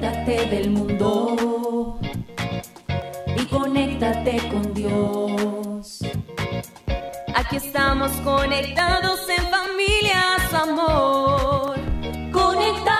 [0.00, 1.98] Desconéctate del mundo
[3.36, 5.98] y conéctate con Dios.
[7.34, 11.76] Aquí estamos conectados en familias, amor.
[12.32, 12.98] Conectados.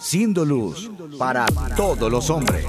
[0.00, 1.44] Siendo luz para
[1.76, 2.64] todos los hombres.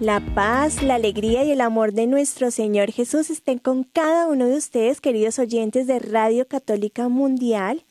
[0.00, 4.46] La paz, la alegría y el amor de nuestro Señor Jesús estén con cada uno
[4.46, 7.82] de ustedes, queridos oyentes de Radio Católica Mundial.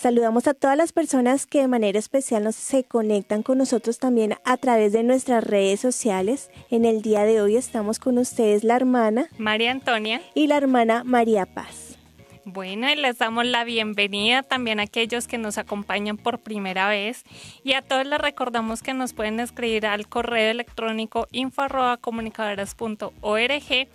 [0.00, 4.36] Saludamos a todas las personas que de manera especial nos se conectan con nosotros también
[4.46, 6.50] a través de nuestras redes sociales.
[6.70, 11.04] En el día de hoy estamos con ustedes la hermana María Antonia y la hermana
[11.04, 11.98] María Paz.
[12.46, 17.24] Bueno, y les damos la bienvenida también a aquellos que nos acompañan por primera vez
[17.62, 23.88] y a todos les recordamos que nos pueden escribir al correo electrónico info@comunicadoras.org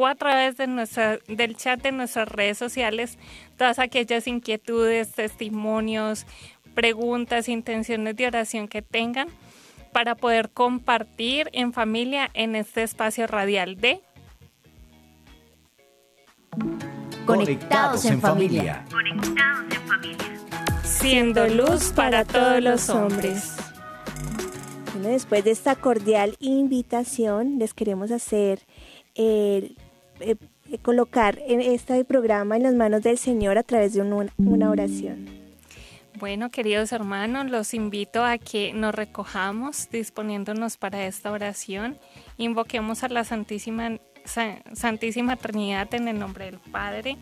[0.00, 3.18] o a través de nuestra, del chat de nuestras redes sociales
[3.58, 6.26] todas aquellas inquietudes, testimonios,
[6.74, 9.28] preguntas, intenciones de oración que tengan
[9.92, 14.00] para poder compartir en familia en este espacio radial de
[17.26, 18.84] Conectados en familia.
[20.82, 23.56] Siendo luz para todos los hombres.
[24.94, 28.66] Bueno, después de esta cordial invitación, les queremos hacer
[29.14, 29.74] eh,
[30.20, 30.36] eh,
[30.82, 35.26] colocar en este programa en las manos del Señor a través de un- una oración.
[36.18, 41.96] Bueno, queridos hermanos, los invito a que nos recojamos disponiéndonos para esta oración.
[42.36, 47.16] Invoquemos a la Santísima, Sa- Santísima Trinidad en el nombre del Padre,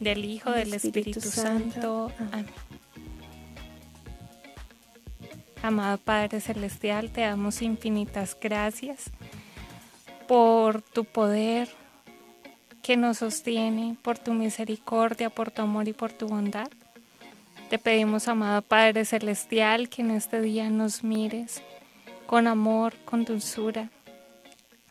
[0.00, 2.10] del Hijo, del Espíritu, Santo.
[2.32, 2.46] Amén.
[5.62, 9.10] Amado Padre Celestial, te damos infinitas gracias
[10.26, 11.68] por tu poder
[12.82, 16.68] que nos sostiene, por tu misericordia, por tu amor y por tu bondad.
[17.68, 21.62] Te pedimos, amado Padre Celestial, que en este día nos mires
[22.26, 23.90] con amor, con dulzura.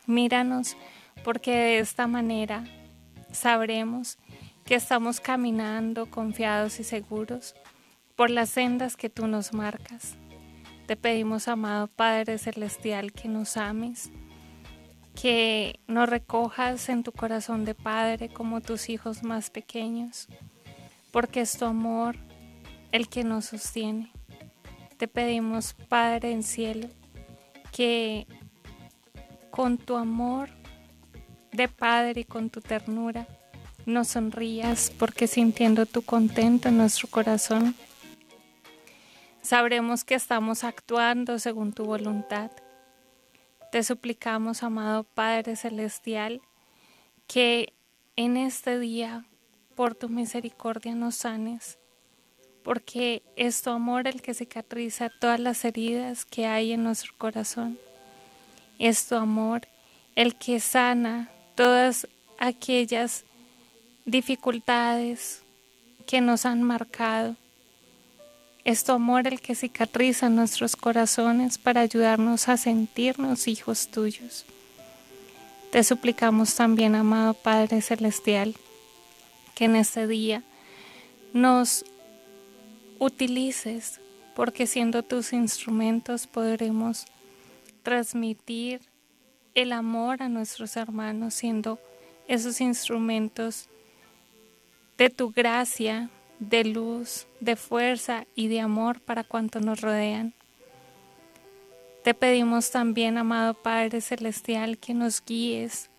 [0.06, 0.76] Míranos
[1.24, 2.64] porque de esta manera
[3.32, 4.18] sabremos
[4.64, 7.54] que estamos caminando confiados y seguros
[8.16, 10.16] por las sendas que tú nos marcas.
[10.86, 14.10] Te pedimos, amado Padre Celestial, que nos ames,
[15.14, 20.28] que nos recojas en tu corazón de Padre como tus hijos más pequeños,
[21.10, 22.16] porque es tu amor
[22.92, 24.12] el que nos sostiene.
[24.96, 26.88] Te pedimos, Padre en cielo,
[27.72, 28.26] que
[29.50, 30.50] con tu amor
[31.52, 33.26] de Padre y con tu ternura
[33.86, 37.74] nos sonrías, porque sintiendo tu contento en nuestro corazón,
[39.42, 42.50] sabremos que estamos actuando según tu voluntad.
[43.70, 46.42] Te suplicamos, amado Padre Celestial,
[47.28, 47.72] que
[48.16, 49.24] en este día,
[49.76, 51.78] por tu misericordia, nos sanes,
[52.64, 57.78] porque es tu amor el que cicatriza todas las heridas que hay en nuestro corazón.
[58.80, 59.68] Es tu amor
[60.16, 62.08] el que sana todas
[62.40, 63.24] aquellas
[64.04, 65.44] dificultades
[66.08, 67.36] que nos han marcado.
[68.64, 74.44] Es tu amor el que cicatriza nuestros corazones para ayudarnos a sentirnos hijos tuyos.
[75.70, 78.54] Te suplicamos también, amado Padre Celestial,
[79.54, 80.42] que en este día
[81.32, 81.84] nos
[82.98, 84.00] utilices,
[84.34, 87.06] porque siendo tus instrumentos podremos
[87.82, 88.80] transmitir
[89.54, 91.78] el amor a nuestros hermanos, siendo
[92.28, 93.68] esos instrumentos
[94.98, 100.34] de tu gracia, de luz, de fuerza y de amor para cuantos nos rodean.
[102.02, 105.90] Te pedimos también, amado Padre Celestial, que nos guíes,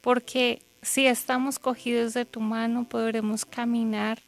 [0.00, 4.20] porque si estamos cogidos de tu mano podremos caminar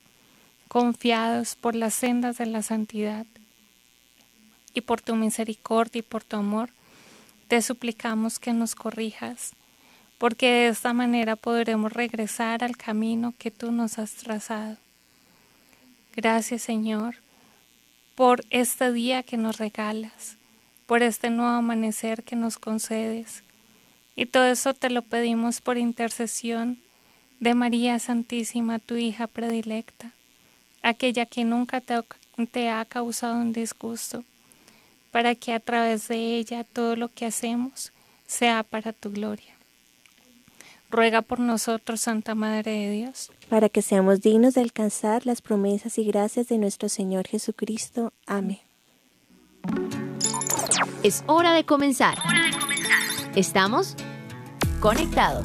[0.69, 3.27] confiados por las sendas de la santidad.
[4.73, 6.71] Y por tu misericordia y por tu amor,
[7.49, 9.53] te suplicamos que nos corrijas,
[10.19, 14.77] porque de esta manera podremos regresar al camino que tú nos has trazado.
[16.17, 17.17] Gracias Señor
[18.17, 20.37] por este día que nos regalas,
[20.87, 23.45] por este nuevo amanecer que nos concedes.
[24.17, 26.79] Y todo eso te lo pedimos por intercesión
[27.39, 30.11] de María Santísima, tu hija predilecta,
[30.83, 32.03] aquella que nunca te,
[32.51, 34.25] te ha causado un disgusto,
[35.13, 37.93] para que a través de ella todo lo que hacemos
[38.27, 39.60] sea para tu gloria.
[40.91, 45.99] Ruega por nosotros, Santa Madre de Dios, para que seamos dignos de alcanzar las promesas
[45.99, 48.13] y gracias de nuestro Señor Jesucristo.
[48.27, 48.59] Amén.
[51.05, 52.19] Es hora de comenzar.
[53.37, 53.95] Estamos
[54.81, 55.45] conectados.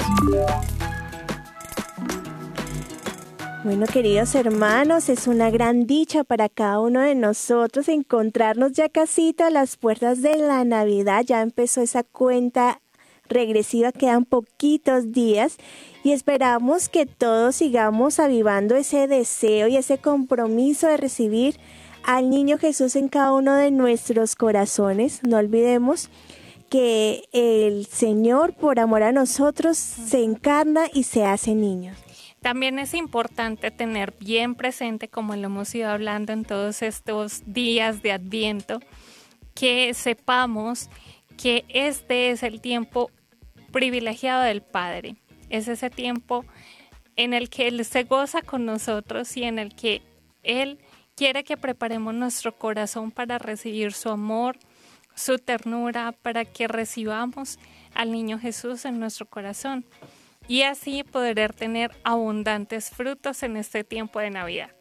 [3.63, 9.35] Bueno, queridos hermanos, es una gran dicha para cada uno de nosotros encontrarnos ya casi
[9.39, 11.23] a las puertas de la Navidad.
[11.25, 12.79] Ya empezó esa cuenta
[13.27, 15.57] regresiva, quedan poquitos días
[16.03, 21.59] y esperamos que todos sigamos avivando ese deseo y ese compromiso de recibir
[22.03, 25.21] al niño Jesús en cada uno de nuestros corazones.
[25.23, 26.09] No olvidemos
[26.69, 31.93] que el Señor, por amor a nosotros, se encarna y se hace niño.
[32.41, 38.03] También es importante tener bien presente, como lo hemos ido hablando en todos estos días
[38.03, 38.81] de Adviento,
[39.55, 40.89] que sepamos
[41.37, 43.11] que este es el tiempo
[43.71, 45.15] privilegiado del Padre.
[45.49, 46.45] Es ese tiempo
[47.15, 50.01] en el que Él se goza con nosotros y en el que
[50.43, 50.79] Él
[51.15, 54.57] quiere que preparemos nuestro corazón para recibir su amor,
[55.15, 57.57] su ternura, para que recibamos
[57.93, 59.85] al niño Jesús en nuestro corazón
[60.47, 64.74] y así poder tener abundantes frutos en este tiempo de Navidad.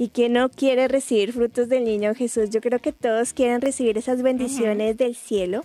[0.00, 2.48] ¿Y quién no quiere recibir frutos del niño Jesús?
[2.48, 5.60] Yo creo que todos quieren recibir esas bendiciones del cielo.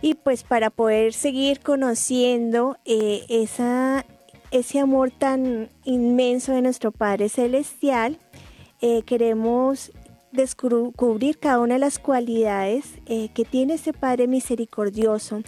[0.00, 4.06] Y pues para poder seguir conociendo eh, esa,
[4.52, 8.20] ese amor tan inmenso de nuestro Padre Celestial,
[8.80, 9.90] eh, queremos
[10.30, 15.42] descubrir cada una de las cualidades eh, que tiene ese Padre misericordioso,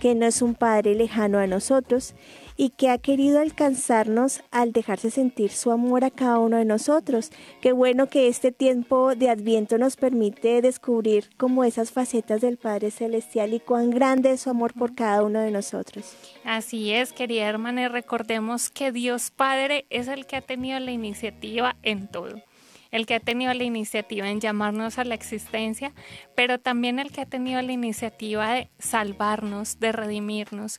[0.00, 2.14] que no es un Padre lejano a nosotros
[2.56, 7.30] y que ha querido alcanzarnos al dejarse sentir su amor a cada uno de nosotros.
[7.60, 12.90] Qué bueno que este tiempo de Adviento nos permite descubrir como esas facetas del Padre
[12.90, 16.16] Celestial y cuán grande es su amor por cada uno de nosotros.
[16.44, 21.76] Así es, querida hermana, recordemos que Dios Padre es el que ha tenido la iniciativa
[21.82, 22.42] en todo
[22.90, 25.92] el que ha tenido la iniciativa en llamarnos a la existencia,
[26.34, 30.78] pero también el que ha tenido la iniciativa de salvarnos, de redimirnos.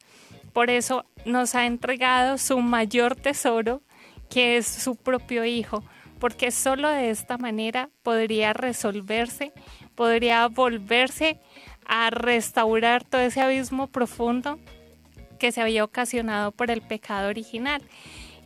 [0.53, 3.81] Por eso nos ha entregado su mayor tesoro,
[4.29, 5.83] que es su propio Hijo,
[6.19, 9.53] porque solo de esta manera podría resolverse,
[9.95, 11.39] podría volverse
[11.85, 14.59] a restaurar todo ese abismo profundo
[15.39, 17.81] que se había ocasionado por el pecado original.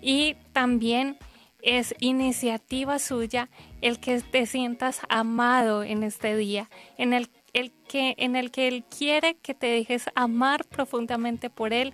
[0.01, 1.17] Y también
[1.65, 3.49] es iniciativa suya
[3.81, 8.67] el que te sientas amado en este día, en el el que, en el que
[8.67, 11.93] Él quiere que te dejes amar profundamente por Él,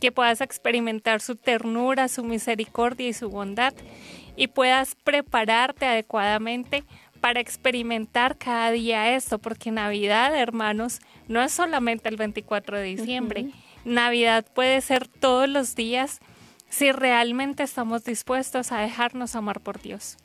[0.00, 3.74] que puedas experimentar su ternura, su misericordia y su bondad
[4.36, 6.84] y puedas prepararte adecuadamente
[7.20, 13.50] para experimentar cada día esto, porque Navidad, hermanos, no es solamente el 24 de diciembre.
[13.84, 16.20] Navidad puede ser todos los días
[16.72, 20.16] si realmente estamos dispuestos a dejarnos amar por Dios.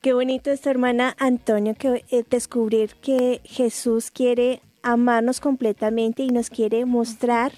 [0.00, 6.50] Qué bonito esta hermana Antonio que eh, descubrir que Jesús quiere amarnos completamente y nos
[6.50, 7.52] quiere mostrar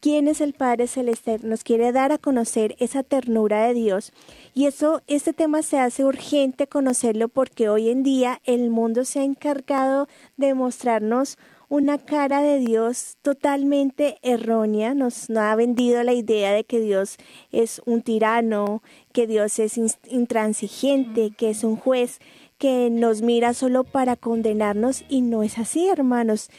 [0.00, 4.12] quién es el Padre Celestial, nos quiere dar a conocer esa ternura de Dios.
[4.54, 9.20] Y eso, este tema se hace urgente conocerlo porque hoy en día el mundo se
[9.20, 10.08] ha encargado
[10.38, 11.36] de mostrarnos
[11.68, 17.16] una cara de Dios totalmente errónea, nos, ha vendido la idea de que Dios
[17.52, 18.82] es un tirano,
[19.12, 19.78] que Dios es
[20.08, 22.20] intransigente, que es un juez
[22.58, 26.50] que nos mira solo para condenarnos y no es así, hermanos.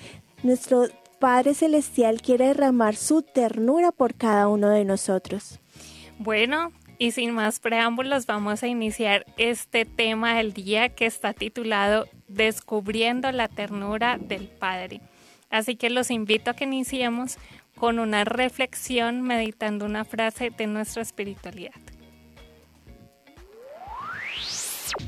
[0.44, 0.86] Nuestro
[1.20, 5.60] Padre Celestial quiere derramar su ternura por cada uno de nosotros.
[6.20, 12.08] Bueno, y sin más preámbulos, vamos a iniciar este tema del día que está titulado
[12.28, 15.02] Descubriendo la ternura del Padre.
[15.50, 17.38] Así que los invito a que iniciemos
[17.78, 21.76] con una reflexión meditando una frase de nuestra espiritualidad.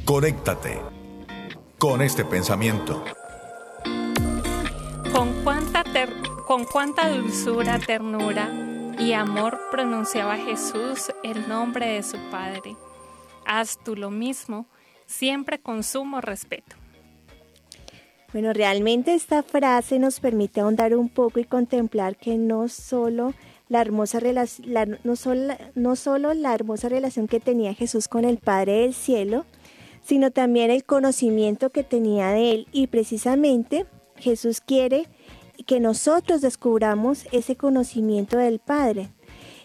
[0.06, 0.80] Conéctate
[1.78, 3.04] con este pensamiento.
[5.12, 5.84] Con cuánta,
[6.46, 8.70] con cuánta dulzura, ternura
[9.00, 12.76] y amor pronunciaba Jesús el nombre de su Padre.
[13.46, 14.68] Haz tú lo mismo,
[15.06, 16.76] siempre con sumo respeto.
[18.34, 23.34] Bueno, realmente esta frase nos permite ahondar un poco y contemplar que no solo
[23.70, 28.38] la hermosa relación, no, solo, no solo la hermosa relación que tenía Jesús con el
[28.38, 29.46] Padre del cielo,
[30.04, 32.68] sino también el conocimiento que tenía de él.
[32.72, 33.86] Y precisamente
[34.18, 35.08] Jesús quiere
[35.70, 39.10] que nosotros descubramos ese conocimiento del Padre.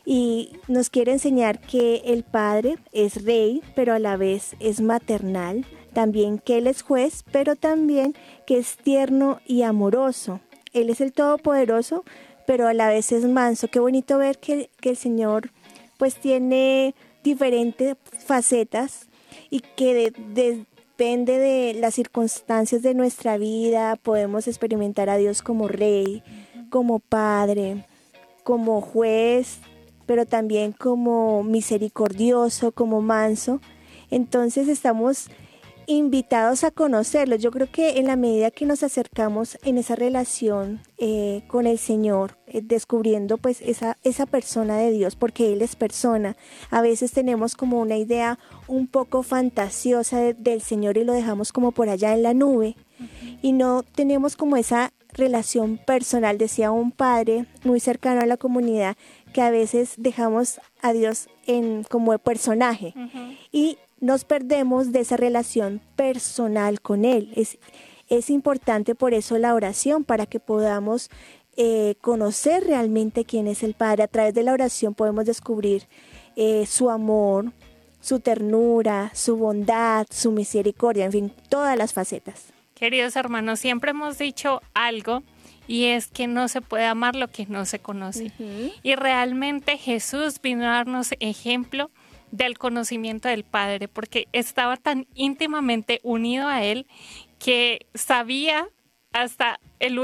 [0.05, 5.65] Y nos quiere enseñar que el Padre es rey, pero a la vez es maternal,
[5.95, 8.15] también que Él es juez, pero también
[8.47, 10.41] que es tierno y amoroso.
[10.75, 12.05] Él es el Todopoderoso,
[12.47, 13.69] pero a la vez es manso.
[13.69, 15.53] Qué bonito ver que, el Señor
[15.97, 17.97] pues tiene diferentes
[18.27, 19.09] facetas
[19.49, 20.13] y que
[20.97, 26.23] depende de las circunstancias de nuestra vida, podemos experimentar a Dios como rey,
[26.71, 27.85] como padre,
[28.45, 29.59] como juez,
[30.07, 33.61] pero también como misericordioso, como manso.
[34.09, 35.31] Entonces estamos
[35.87, 37.37] invitados a conocerlo.
[37.37, 41.79] Yo creo que en la medida que nos acercamos en esa relación eh, con el
[41.79, 46.37] Señor, eh, descubriendo pues esa, esa persona de Dios, porque Él es persona,
[46.71, 51.73] a veces tenemos como una idea un poco fantasiosa del Señor y lo dejamos como
[51.73, 52.77] por allá en la nube.
[53.43, 58.97] Y no tenemos como esa relación personal, decía un padre muy cercano a la comunidad,
[59.33, 62.95] que a veces dejamos a Dios en como personaje.
[63.53, 67.33] Y nos perdemos de esa relación personal con Él.
[67.37, 67.59] Es,
[68.09, 71.09] es importante por eso la oración, para que podamos
[71.57, 74.03] eh, conocer realmente quién es el Padre.
[74.03, 75.85] A través de la oración podemos descubrir
[76.37, 77.53] eh, su amor,
[78.01, 82.53] su ternura, su bondad, su misericordia, en fin, todas las facetas.
[82.75, 85.23] Queridos hermanos, siempre hemos dicho algo
[85.67, 88.33] y es que no se puede amar lo que no se conoce.
[88.83, 91.91] Y realmente Jesús vino a darnos ejemplo
[92.35, 96.87] del conocimiento del Padre, porque estaba tan íntimamente unido a Él
[97.39, 98.69] que sabía
[99.13, 100.01] hasta el,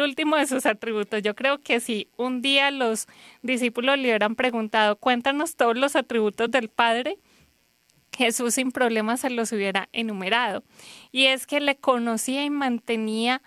[0.00, 1.22] último de sus atributos.
[1.22, 3.06] Yo creo que si un día los
[3.42, 7.18] discípulos le hubieran preguntado, cuéntanos todos los atributos del Padre,
[8.16, 10.64] Jesús sin problemas se los hubiera enumerado.
[11.12, 13.40] Y es que le conocía y mantenía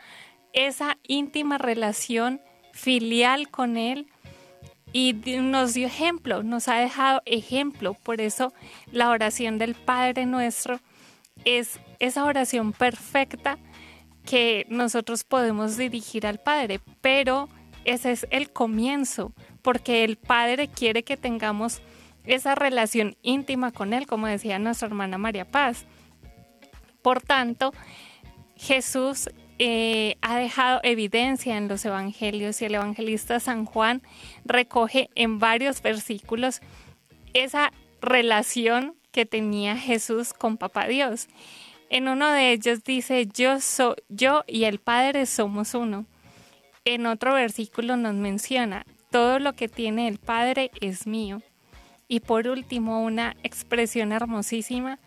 [0.53, 2.39] esa íntima relación
[2.71, 4.07] filial con Él
[4.93, 7.93] y nos dio ejemplo, nos ha dejado ejemplo.
[7.93, 8.53] Por eso
[8.91, 10.79] la oración del Padre nuestro
[11.45, 13.57] es esa oración perfecta
[14.25, 17.49] que nosotros podemos dirigir al Padre, pero
[17.85, 19.31] ese es el comienzo,
[19.61, 21.81] porque el Padre quiere que tengamos
[22.25, 25.85] esa relación íntima con Él, como decía nuestra hermana María Paz.
[27.01, 27.73] Por tanto,
[28.55, 29.29] Jesús
[29.63, 34.01] eh, ha dejado evidencia en los evangelios y el evangelista San Juan
[34.43, 36.61] recoge en varios versículos
[37.35, 41.27] esa relación que tenía Jesús con Papá Dios.
[41.91, 46.07] En uno de ellos dice, yo, soy yo y el Padre somos uno.
[46.83, 51.43] En otro versículo nos menciona, todo lo que tiene el Padre es mío.
[52.07, 54.97] Y por último, una expresión hermosísima,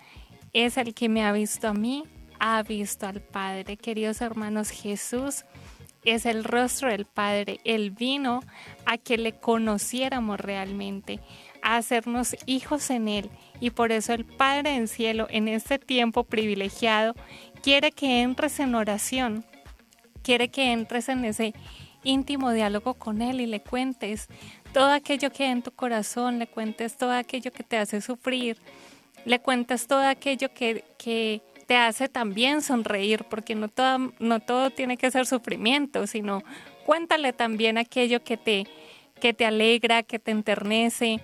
[0.52, 2.04] es el que me ha visto a mí,
[2.46, 3.78] ha visto al Padre.
[3.78, 5.46] Queridos hermanos, Jesús
[6.04, 7.58] es el rostro del Padre.
[7.64, 8.40] Él vino
[8.84, 11.20] a que le conociéramos realmente,
[11.62, 13.30] a hacernos hijos en Él.
[13.60, 17.14] Y por eso el Padre en cielo, en este tiempo privilegiado,
[17.62, 19.46] quiere que entres en oración,
[20.22, 21.54] quiere que entres en ese
[22.02, 24.28] íntimo diálogo con Él y le cuentes
[24.74, 28.58] todo aquello que hay en tu corazón, le cuentes todo aquello que te hace sufrir,
[29.24, 34.70] le cuentes todo aquello que, que te hace también sonreír, porque no todo, no todo
[34.70, 36.42] tiene que ser sufrimiento, sino
[36.86, 38.66] cuéntale también aquello que te,
[39.20, 41.20] que te alegra, que te enternece.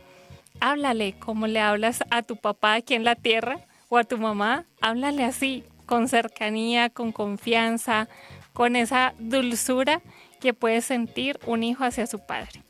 [0.61, 4.67] Háblale como le hablas a tu papá aquí en la tierra o a tu mamá,
[4.81, 8.09] háblale así, con cercanía, con confianza,
[8.53, 10.01] con esa dulzura
[10.41, 12.63] que puede sentir un hijo hacia su padre.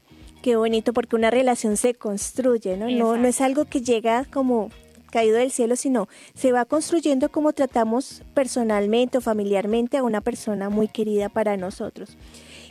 [0.43, 2.89] Qué bonito porque una relación se construye, ¿no?
[2.89, 4.71] No, no es algo que llega como
[5.11, 10.71] caído del cielo, sino se va construyendo como tratamos personalmente o familiarmente a una persona
[10.71, 12.17] muy querida para nosotros.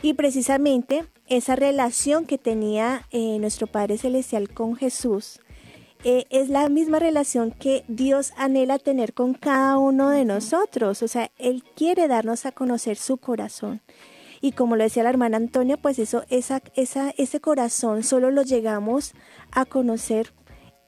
[0.02, 5.40] Y precisamente esa relación que tenía eh, nuestro Padre Celestial con Jesús
[6.02, 11.02] eh, es la misma relación que Dios anhela tener con cada uno de nosotros.
[11.02, 13.82] O sea, Él quiere darnos a conocer su corazón.
[14.40, 19.12] Y como lo decía la hermana Antonia, pues eso, ese corazón solo lo llegamos
[19.52, 20.32] a conocer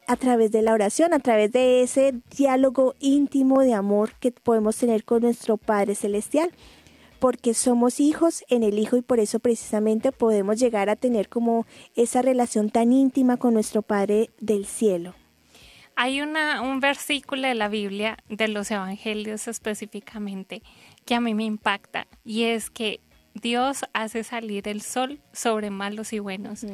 [0.07, 4.77] a través de la oración, a través de ese diálogo íntimo de amor que podemos
[4.77, 6.51] tener con nuestro Padre Celestial,
[7.19, 11.67] porque somos hijos en el Hijo y por eso precisamente podemos llegar a tener como
[11.95, 15.15] esa relación tan íntima con nuestro Padre del cielo.
[15.95, 20.63] Hay una, un versículo de la Biblia, de los Evangelios específicamente,
[21.05, 23.01] que a mí me impacta y es que
[23.35, 26.65] Dios hace salir el sol sobre malos y buenos.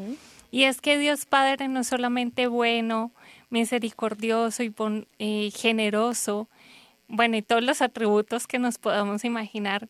[0.50, 3.12] Y es que Dios Padre no es solamente bueno,
[3.50, 4.74] misericordioso y
[5.18, 6.48] eh, generoso,
[7.06, 9.88] bueno, y todos los atributos que nos podamos imaginar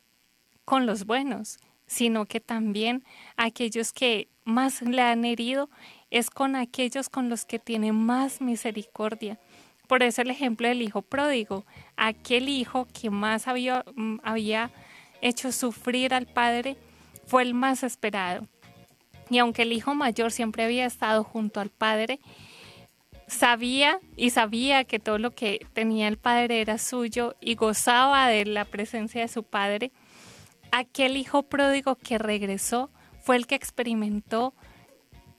[0.65, 3.05] con los buenos, sino que también
[3.37, 5.69] aquellos que más le han herido
[6.11, 9.39] es con aquellos con los que tiene más misericordia.
[9.89, 11.65] Por eso el ejemplo del hijo pródigo,
[11.97, 14.71] aquel hijo que más había, mm, había
[15.23, 16.77] hecho sufrir al padre,
[17.27, 18.47] fue el más esperado.
[19.31, 22.21] Y aunque el hijo mayor siempre había estado junto al padre,
[23.27, 28.47] sabía y sabía que todo lo que tenía el padre era suyo y gozaba de
[28.47, 29.93] la presencia de su padre,
[30.73, 34.55] aquel hijo pródigo que regresó fue el que experimentó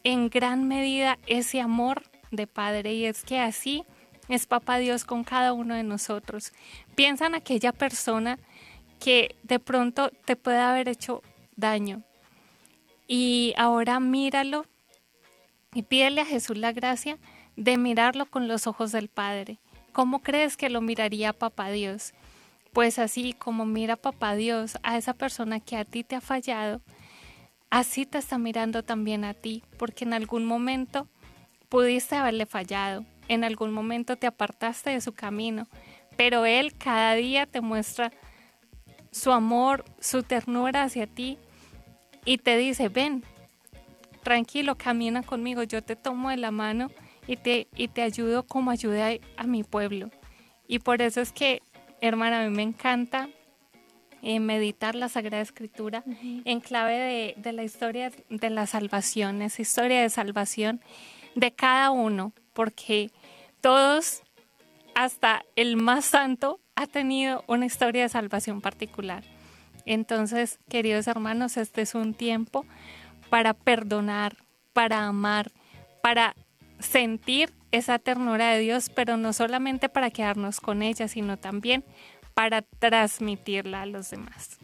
[0.03, 3.83] en gran medida ese amor de Padre y es que así
[4.27, 6.53] es Papá Dios con cada uno de nosotros.
[6.95, 8.37] Piensa en aquella persona
[8.99, 11.23] que de pronto te puede haber hecho
[11.55, 12.03] daño
[13.09, 14.67] y ahora míralo
[15.73, 17.17] y pídele a Jesús la gracia
[17.55, 19.57] de mirarlo con los ojos del Padre.
[19.93, 22.13] ¿Cómo crees que lo miraría Papá Dios?
[22.71, 26.81] Pues así como mira Papá Dios a esa persona que a ti te ha fallado,
[27.71, 31.07] así te está mirando también a ti, porque en algún momento
[31.67, 35.67] pudiste haberle fallado, en algún momento te apartaste de su camino,
[36.15, 38.11] pero Él cada día te muestra
[39.11, 41.39] su amor, su ternura hacia ti
[42.25, 43.23] y te dice, ven,
[44.23, 46.91] tranquilo, camina conmigo, yo te tomo de la mano
[47.27, 50.09] y te, y te ayudo como ayuda a, mi pueblo.
[50.67, 51.61] Y por eso es que,
[52.01, 53.29] hermana, a mí me encanta
[54.21, 59.61] eh, meditar la Sagrada Escritura en clave de, de, la historia de la salvación, esa
[59.61, 60.81] historia de salvación
[61.35, 63.11] de cada uno, porque
[63.61, 64.23] todos,
[64.95, 69.23] hasta el más santo, ha tenido una historia de salvación particular.
[69.89, 72.63] Entonces, queridos hermanos, este es un tiempo
[73.31, 74.37] para perdonar,
[74.71, 75.51] para amar,
[76.03, 76.35] para
[76.77, 81.83] sentir esa ternura de Dios, pero no solamente para quedarnos con ella, sino también
[82.35, 84.59] para transmitirla a los demás.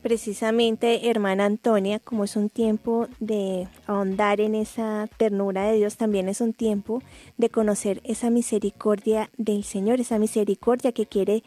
[0.00, 6.28] Precisamente, hermana Antonia, como es un tiempo de ahondar en esa ternura de Dios, también
[6.28, 7.02] es un tiempo
[7.36, 11.42] de conocer esa misericordia del Señor, esa misericordia que quiere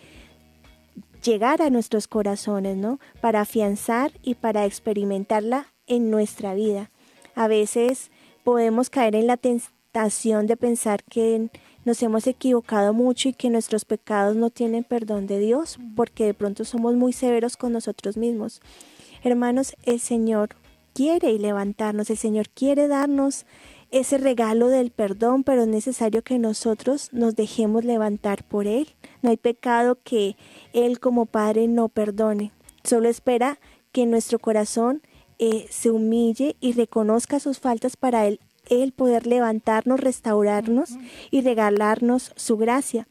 [1.23, 2.99] llegar a nuestros corazones, ¿no?
[3.21, 6.91] Para afianzar y para experimentarla en nuestra vida.
[7.35, 8.11] A veces
[8.43, 11.49] podemos caer en la tentación de pensar que
[11.85, 16.33] nos hemos equivocado mucho y que nuestros pecados no tienen perdón de Dios, porque de
[16.33, 18.61] pronto somos muy severos con nosotros mismos.
[19.23, 20.55] Hermanos, el Señor
[20.93, 23.45] quiere levantarnos, el Señor quiere darnos
[23.91, 28.87] ese regalo del perdón, pero es necesario que nosotros nos dejemos levantar por Él.
[29.21, 30.37] No hay pecado que
[30.73, 32.51] Él como Padre no perdone.
[32.83, 33.59] Solo espera
[33.91, 35.01] que nuestro corazón
[35.39, 40.91] eh, se humille y reconozca sus faltas para Él, él poder levantarnos, restaurarnos
[41.29, 43.07] y regalarnos su gracia.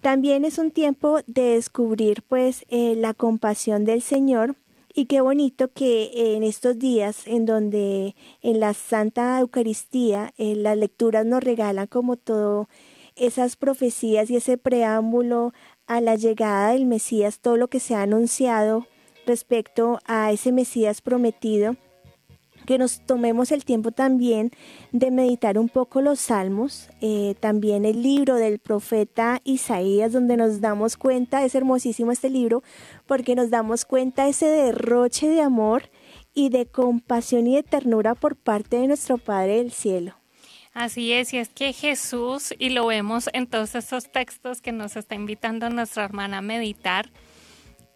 [0.00, 4.56] También es un tiempo de descubrir pues eh, la compasión del Señor
[4.98, 10.76] y qué bonito que en estos días en donde en la Santa Eucaristía eh, las
[10.76, 12.68] lecturas nos regalan como todo
[13.14, 15.52] esas profecías y ese preámbulo
[15.86, 18.88] a la llegada del Mesías, todo lo que se ha anunciado
[19.24, 21.76] respecto a ese Mesías prometido,
[22.68, 24.50] que nos tomemos el tiempo también
[24.92, 30.60] de meditar un poco los salmos, eh, también el libro del profeta Isaías, donde nos
[30.60, 32.62] damos cuenta, es hermosísimo este libro,
[33.06, 35.88] porque nos damos cuenta ese derroche de amor
[36.34, 40.16] y de compasión y de ternura por parte de nuestro Padre del Cielo.
[40.74, 44.94] Así es, y es que Jesús, y lo vemos en todos estos textos que nos
[44.94, 47.10] está invitando nuestra hermana a meditar,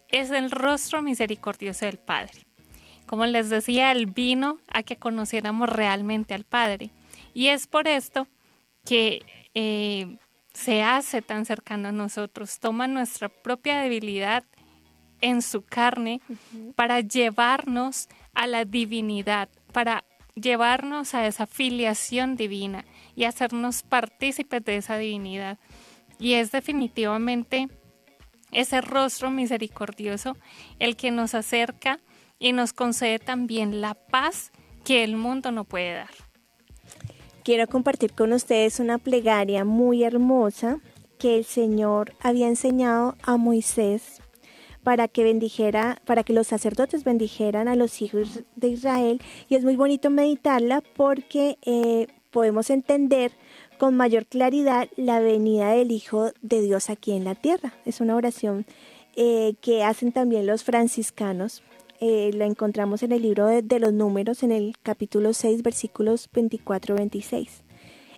[0.09, 2.47] es el rostro misericordioso del Padre.
[3.13, 6.89] Como les decía, Él vino a que conociéramos realmente al Padre.
[7.35, 8.27] Y es por esto
[8.85, 9.21] que
[9.53, 10.17] eh,
[10.51, 14.43] se hace tan cercano a nosotros, toma nuestra propia debilidad
[15.21, 16.21] en su carne
[16.73, 22.83] para llevarnos a la divinidad, para llevarnos a esa filiación divina
[23.15, 25.59] y hacernos partícipes de esa divinidad.
[26.17, 27.67] Y es definitivamente
[28.51, 30.35] ese rostro misericordioso
[30.79, 31.99] el que nos acerca
[32.39, 34.51] y nos concede también la paz
[34.83, 36.09] que el mundo no puede dar.
[37.43, 40.79] Quiero compartir con ustedes una plegaria muy hermosa
[41.19, 44.21] que el Señor había enseñado a Moisés
[44.83, 49.63] para que bendijera, para que los sacerdotes bendijeran a los hijos de Israel y es
[49.63, 53.31] muy bonito meditarla porque eh, podemos entender
[53.77, 57.73] con mayor claridad la venida del Hijo de Dios aquí en la tierra.
[57.85, 58.65] Es una oración
[59.15, 61.63] eh, que hacen también los franciscanos
[62.05, 67.47] eh, la encontramos en el libro de, los números, en el capítulo 6, versículos 24-26.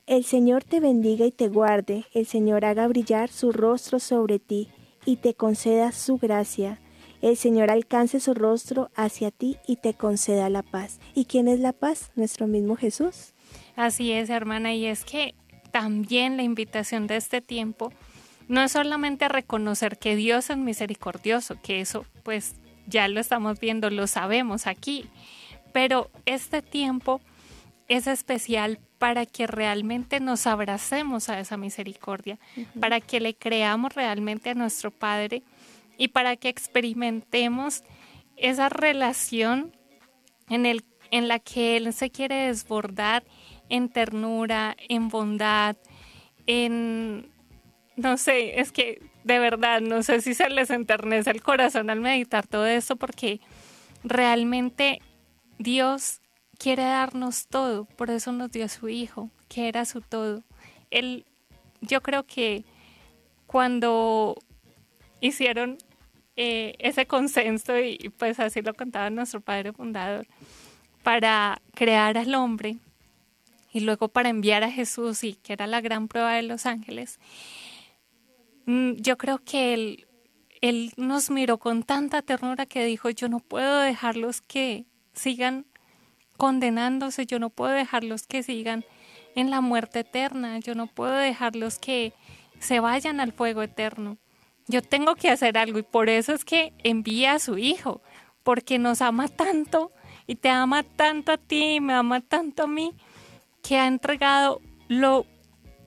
[0.07, 4.69] El Señor te bendiga y te guarde, el Señor haga brillar su rostro sobre ti
[5.05, 6.81] y te conceda su gracia.
[7.21, 10.99] El Señor alcance su rostro hacia ti y te conceda la paz.
[11.13, 12.11] ¿Y quién es la paz?
[12.15, 13.35] Nuestro mismo Jesús.
[13.75, 15.35] Así es, hermana, y es que
[15.69, 17.93] también la invitación de este tiempo
[18.47, 22.55] no es solamente reconocer que Dios es misericordioso, que eso pues
[22.87, 25.05] ya lo estamos viendo, lo sabemos aquí,
[25.73, 27.21] pero este tiempo
[27.87, 32.39] es especial para que realmente nos abracemos a esa misericordia,
[32.79, 35.43] para que le creamos realmente a nuestro Padre
[35.97, 37.83] y para que experimentemos
[38.37, 39.75] esa relación
[40.49, 43.23] en, el, en la que Él se quiere desbordar
[43.69, 45.75] en ternura, en bondad,
[46.47, 47.29] en,
[47.95, 51.99] no sé, es que de verdad, no sé si se les enternece el corazón al
[51.99, 53.39] meditar todo esto porque
[54.03, 55.01] realmente
[55.57, 56.21] Dios
[56.57, 60.43] quiere darnos todo, por eso nos dio su Hijo, que era su todo.
[60.91, 61.25] Él,
[61.81, 62.65] yo creo que
[63.47, 64.35] cuando
[65.21, 65.77] hicieron
[66.35, 70.27] eh, ese consenso, y pues así lo contaba nuestro Padre Fundador,
[71.03, 72.77] para crear al hombre
[73.71, 77.19] y luego para enviar a Jesús, y que era la gran prueba de los ángeles,
[78.65, 80.07] yo creo que él,
[80.61, 85.65] él nos miró con tanta ternura que dijo, yo no puedo dejarlos que sigan
[86.37, 88.83] condenándose, yo no puedo dejarlos que sigan
[89.35, 92.13] en la muerte eterna, yo no puedo dejarlos que
[92.59, 94.17] se vayan al fuego eterno.
[94.67, 98.01] Yo tengo que hacer algo y por eso es que envía a su hijo,
[98.43, 99.91] porque nos ama tanto
[100.25, 102.93] y te ama tanto a ti, me ama tanto a mí,
[103.61, 105.25] que ha entregado lo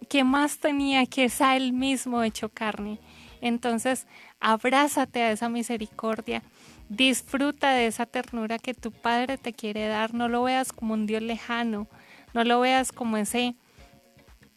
[0.08, 2.98] que más tenía, que es a él mismo hecho carne.
[3.40, 4.06] Entonces,
[4.40, 6.42] abrázate a esa misericordia,
[6.88, 11.06] disfruta de esa ternura que tu Padre te quiere dar, no lo veas como un
[11.06, 11.86] Dios lejano,
[12.34, 13.54] no lo veas como ese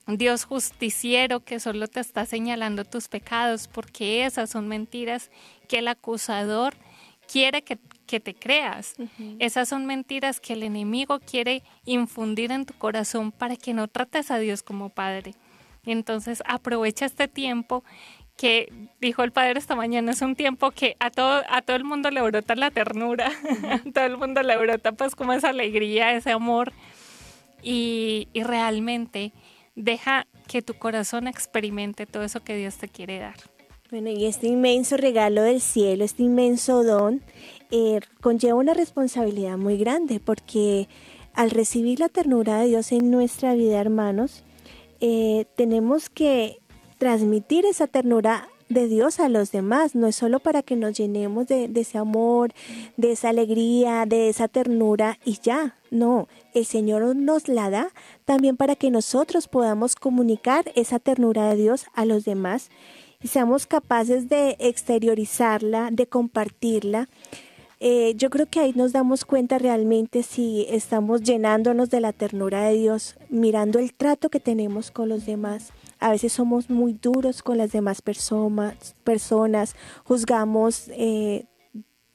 [0.07, 5.29] Dios justiciero que solo te está señalando tus pecados, porque esas son mentiras
[5.67, 6.73] que el acusador
[7.31, 7.77] quiere que,
[8.19, 8.95] te creas.
[9.39, 14.31] Esas son mentiras que el enemigo quiere infundir en tu corazón para que no trates
[14.31, 15.33] a Dios como Padre.
[15.85, 17.83] Entonces aprovecha este tiempo
[18.37, 21.83] que dijo el padre esta mañana, es un tiempo que a todo, a todo el
[21.83, 23.31] mundo le brota la ternura,
[23.69, 26.73] a todo el mundo le brota pues como esa alegría, ese amor
[27.61, 29.31] y, y realmente
[29.75, 33.35] deja que tu corazón experimente todo eso que Dios te quiere dar.
[33.91, 37.21] Bueno, y este inmenso regalo del cielo, este inmenso don,
[37.71, 40.87] eh, conlleva una responsabilidad muy grande porque
[41.33, 44.43] al recibir la ternura de Dios en nuestra vida, hermanos,
[44.99, 46.59] eh, tenemos que
[46.97, 51.47] transmitir esa ternura de Dios a los demás, no es solo para que nos llenemos
[51.47, 52.53] de, ese amor,
[52.95, 57.89] de esa alegría, de esa ternura y ya, no, el Señor nos la da
[58.23, 62.69] también para que nosotros podamos comunicar esa ternura de Dios a los demás
[63.21, 67.09] y seamos capaces de exteriorizarla, de compartirla.
[67.83, 72.61] Eh, yo creo que ahí nos damos cuenta realmente si estamos llenándonos de la ternura
[72.65, 75.73] de Dios, mirando el trato que tenemos con los demás.
[75.97, 81.45] A veces somos muy duros con las demás personas, personas juzgamos eh,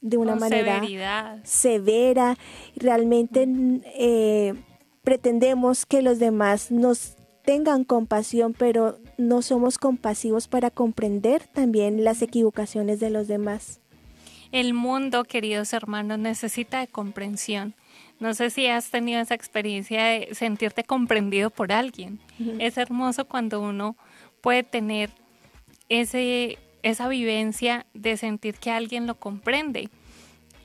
[0.00, 2.38] de una manera severa,
[2.76, 3.48] realmente
[3.98, 4.54] eh,
[5.02, 12.22] pretendemos que los demás nos tengan compasión, pero no somos compasivos para comprender también las
[12.22, 13.80] equivocaciones de los demás.
[14.52, 17.74] El mundo, queridos hermanos, necesita de comprensión
[18.18, 22.18] no sé si has tenido esa experiencia de sentirte comprendido por alguien.
[22.58, 23.96] Es hermoso cuando uno
[24.40, 25.10] puede tener
[25.88, 29.90] ese, esa vivencia de sentir que alguien lo comprende.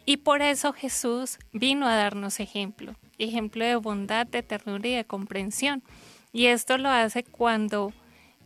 [0.06, 5.06] Y por eso Jesús vino a darnos ejemplo, ejemplo de bondad, de ternura y de
[5.06, 5.84] comprensión.
[6.32, 7.91] Y esto lo hace cuando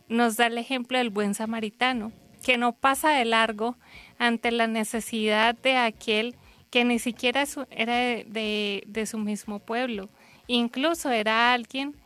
[0.08, 2.12] nos da el ejemplo del buen samaritano,
[2.46, 3.76] que no pasa de largo
[4.18, 6.36] ante la necesidad de aquel
[6.70, 10.10] que ni siquiera era de, su mismo pueblo,
[10.46, 11.96] incluso era alguien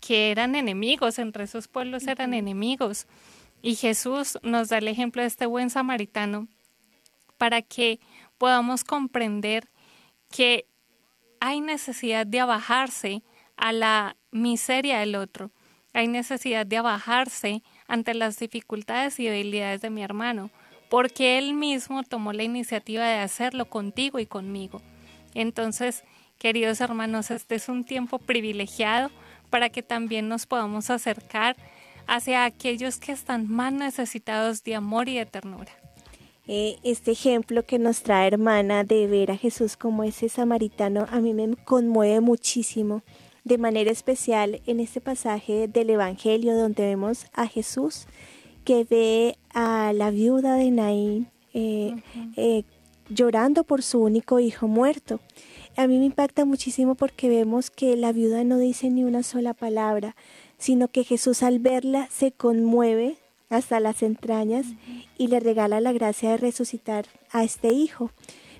[0.00, 3.06] que eran enemigos, entre esos pueblos eran enemigos.
[3.62, 6.48] Y Jesús nos da el ejemplo de este buen samaritano
[7.38, 8.00] para que
[8.36, 9.68] podamos comprender
[10.28, 10.66] que
[11.38, 13.22] hay necesidad de abajarse
[13.56, 15.52] a la miseria del otro,
[15.92, 20.50] hay necesidad de abajarse ante las dificultades y debilidades de mi hermano,
[20.88, 24.80] porque Él mismo tomó la iniciativa de hacerlo contigo y conmigo.
[25.34, 26.04] Entonces,
[26.38, 29.10] queridos hermanos, este es un tiempo privilegiado
[29.50, 31.56] para que también nos podamos acercar
[32.06, 35.72] hacia aquellos que están más necesitados de amor y de ternura.
[36.46, 41.20] Eh, este ejemplo que nos trae hermana de ver a Jesús como ese samaritano a
[41.20, 43.02] mí me conmueve muchísimo,
[43.44, 48.06] de manera especial en este pasaje del Evangelio donde vemos a Jesús
[48.64, 51.94] que ve a la viuda de Naín eh,
[52.36, 52.64] eh,
[53.08, 55.20] llorando por su único hijo muerto.
[55.76, 59.54] A mí me impacta muchísimo porque vemos que la viuda no dice ni una sola
[59.54, 60.16] palabra,
[60.56, 63.18] sino que Jesús al verla se conmueve
[63.50, 64.66] hasta las entrañas
[65.18, 68.10] y le regala la gracia de resucitar a este hijo.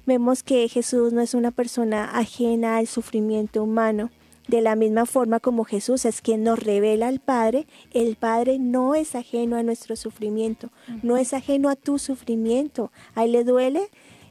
[0.07, 4.11] Vemos que Jesús no es una persona ajena al sufrimiento humano,
[4.49, 8.95] de la misma forma como Jesús es quien nos revela al Padre, el Padre no
[8.95, 10.71] es ajeno a nuestro sufrimiento,
[11.03, 12.93] no es ajeno a tu sufrimiento.
[13.15, 13.89] A Él le duele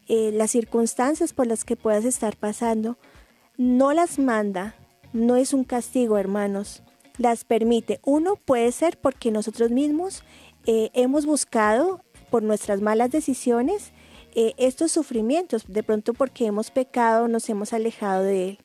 [0.08, 2.98] eh, las circunstancias por las que puedas estar pasando,
[3.58, 4.76] no las manda
[5.14, 6.82] no es un castigo, hermanos.
[7.18, 8.00] Las permite.
[8.04, 10.24] Uno puede ser porque nosotros mismos
[10.66, 13.92] eh, hemos buscado por nuestras malas decisiones
[14.34, 18.60] eh, estos sufrimientos, de pronto porque hemos pecado, nos hemos alejado de Él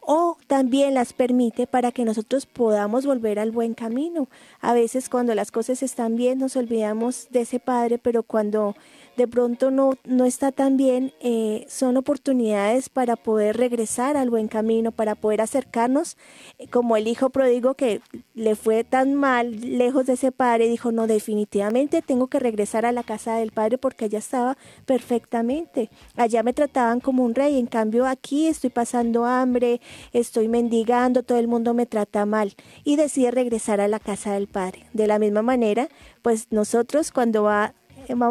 [0.00, 4.28] o también las permite para que nosotros podamos volver al buen camino.
[4.60, 8.74] A veces cuando las cosas están bien nos olvidamos de ese Padre, pero cuando
[9.20, 14.48] de pronto no, no está tan bien, eh, son oportunidades para poder regresar al buen
[14.48, 16.16] camino, para poder acercarnos,
[16.58, 18.00] eh, como el hijo pródigo que
[18.32, 22.92] le fue tan mal lejos de ese padre, dijo, no, definitivamente tengo que regresar a
[22.92, 24.56] la casa del padre porque allá estaba
[24.86, 29.82] perfectamente, allá me trataban como un rey, en cambio aquí estoy pasando hambre,
[30.14, 32.54] estoy mendigando, todo el mundo me trata mal
[32.84, 34.86] y decide regresar a la casa del padre.
[34.94, 35.90] De la misma manera,
[36.22, 37.74] pues nosotros cuando va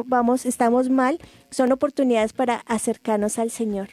[0.06, 3.90] vamos, estamos mal, son oportunidades para acercarnos al Señor.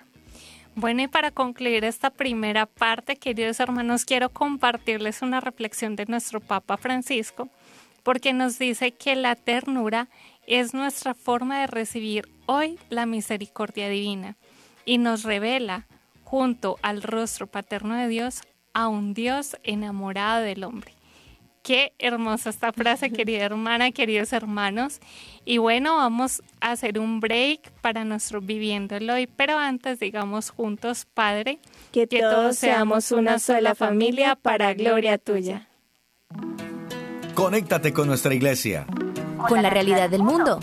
[0.74, 6.40] Bueno, y para concluir esta primera parte, queridos hermanos, quiero compartirles una reflexión de nuestro
[6.40, 7.48] Papa Francisco,
[8.02, 10.08] porque nos dice que la ternura
[10.46, 14.36] es nuestra forma de recibir hoy la misericordia divina
[14.84, 15.86] y nos revela,
[16.24, 18.42] junto al rostro paterno de Dios,
[18.74, 20.95] a un Dios enamorado del hombre.
[21.66, 25.00] Qué hermosa esta frase, querida hermana, queridos hermanos.
[25.44, 31.08] Y bueno, vamos a hacer un break para nuestro viviéndolo hoy, pero antes digamos juntos,
[31.12, 31.58] Padre,
[31.90, 35.66] que, todos seamos una sola familia para gloria tuya.
[37.34, 38.86] Conéctate con nuestra iglesia.
[39.48, 40.60] Con la realidad del mundo.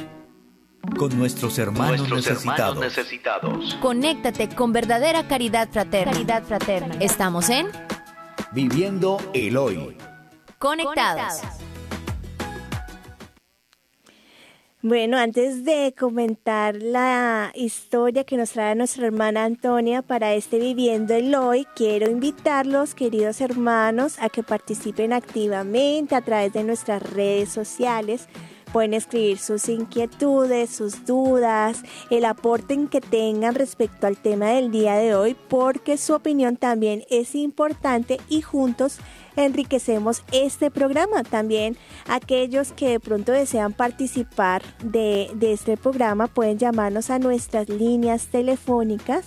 [0.97, 2.79] Con nuestros hermanos, necesitados.
[2.79, 3.77] necesitados.
[3.81, 6.13] Conéctate con verdadera caridad fraterna.
[6.13, 6.95] Caridad fraterna.
[7.01, 7.67] Estamos en
[8.53, 9.97] Viviendo el hoy.
[10.63, 11.41] Conectados.
[14.81, 21.15] Bueno, antes de comentar la historia que nos trae nuestra hermana Antonia para este Viviendo
[21.15, 27.49] el Hoy, quiero invitarlos, queridos hermanos, a que participen activamente a través de nuestras redes
[27.49, 28.29] sociales
[28.73, 34.95] Pueden escribir sus inquietudes, sus dudas, el aporte que tengan respecto al tema del día
[34.95, 38.97] de hoy, porque su opinión también es importante y juntos
[39.35, 41.23] enriquecemos este programa.
[41.23, 48.27] También aquellos que de pronto desean participar de, este programa pueden llamarnos a nuestras líneas
[48.27, 49.25] telefónicas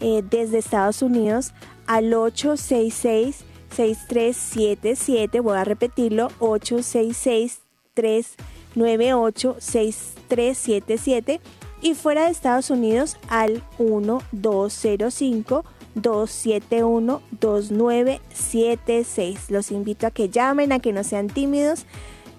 [0.00, 1.52] eh, desde Estados Unidos
[1.86, 7.60] al 866 6377, voy a repetirlo, 866
[7.94, 8.34] 3
[8.74, 11.40] 986377
[11.80, 15.64] y fuera de Estados Unidos al 1205
[16.02, 19.50] 271 2976.
[19.50, 21.86] Los invito a que llamen, a que no sean tímidos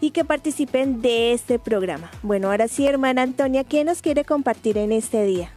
[0.02, 2.12] y que participen de este programa.
[2.24, 5.52] Bueno, ahora sí, hermana Antonia, ¿qué nos quiere compartir en este día?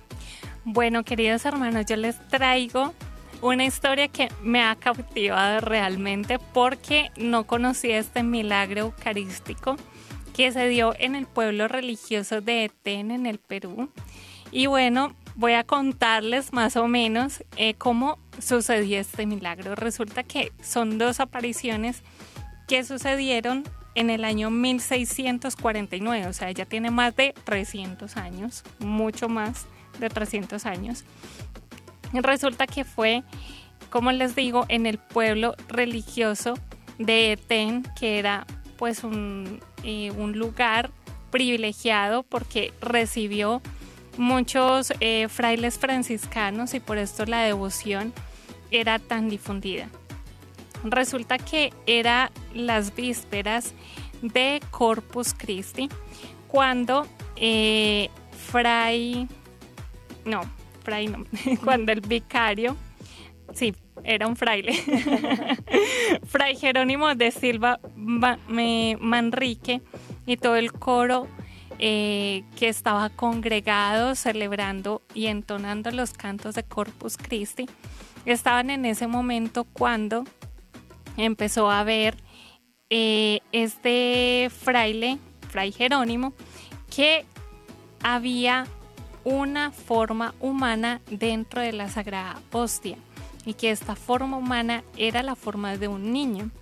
[0.65, 2.93] Bueno, queridos hermanos, yo les traigo
[3.41, 9.77] una historia que me ha cautivado realmente porque no conocía este milagro eucarístico
[10.33, 13.91] que se dio en el pueblo religioso de Eten, en el Perú.
[14.51, 19.75] Y bueno, voy a contarles más o menos eh, cómo sucedió este milagro.
[19.75, 22.03] Resulta que son dos apariciones
[22.69, 23.65] que sucedieron
[23.95, 29.67] en el año 1649, o sea, ya tiene más de 300 años, mucho más
[29.99, 31.05] de 300 años.
[32.13, 33.23] Resulta que fue,
[33.91, 36.55] como les digo, en el pueblo religioso
[36.99, 39.03] de Eten, que era pues
[39.83, 40.91] eh, un lugar
[41.31, 43.63] privilegiado porque recibió
[44.17, 48.13] muchos eh, frailes franciscanos y por esto la devoción
[48.71, 49.89] era tan difundida.
[50.85, 53.73] Resulta que era las vísperas
[54.21, 55.89] de Corpus Christi
[56.49, 58.11] cuando eh,
[58.51, 59.29] Fray,
[60.25, 60.43] no,
[60.83, 61.25] Fray no,
[61.65, 62.77] cuando el vicario,
[63.53, 64.73] sí, era un fraile,
[66.27, 69.81] Fray Jerónimo de Silva Manrique
[70.27, 71.29] y todo el coro
[71.85, 77.69] eh, que estaba congregado celebrando y entonando los cantos de Corpus Christi,
[78.25, 80.23] estaban en ese momento cuando
[81.17, 82.17] empezó a ver
[82.89, 85.19] eh, este fraile,
[85.51, 86.35] Fray Jerónimo,
[86.89, 87.27] que
[88.05, 88.69] había
[89.25, 92.97] una forma humana dentro de la Sagrada Hostia
[93.45, 96.53] y que esta forma humana era la forma de un niño.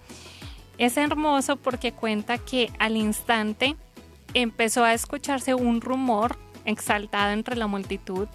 [0.78, 3.76] Es hermoso porque cuenta que al instante
[4.34, 8.28] empezó a escucharse un rumor exaltado entre la multitud.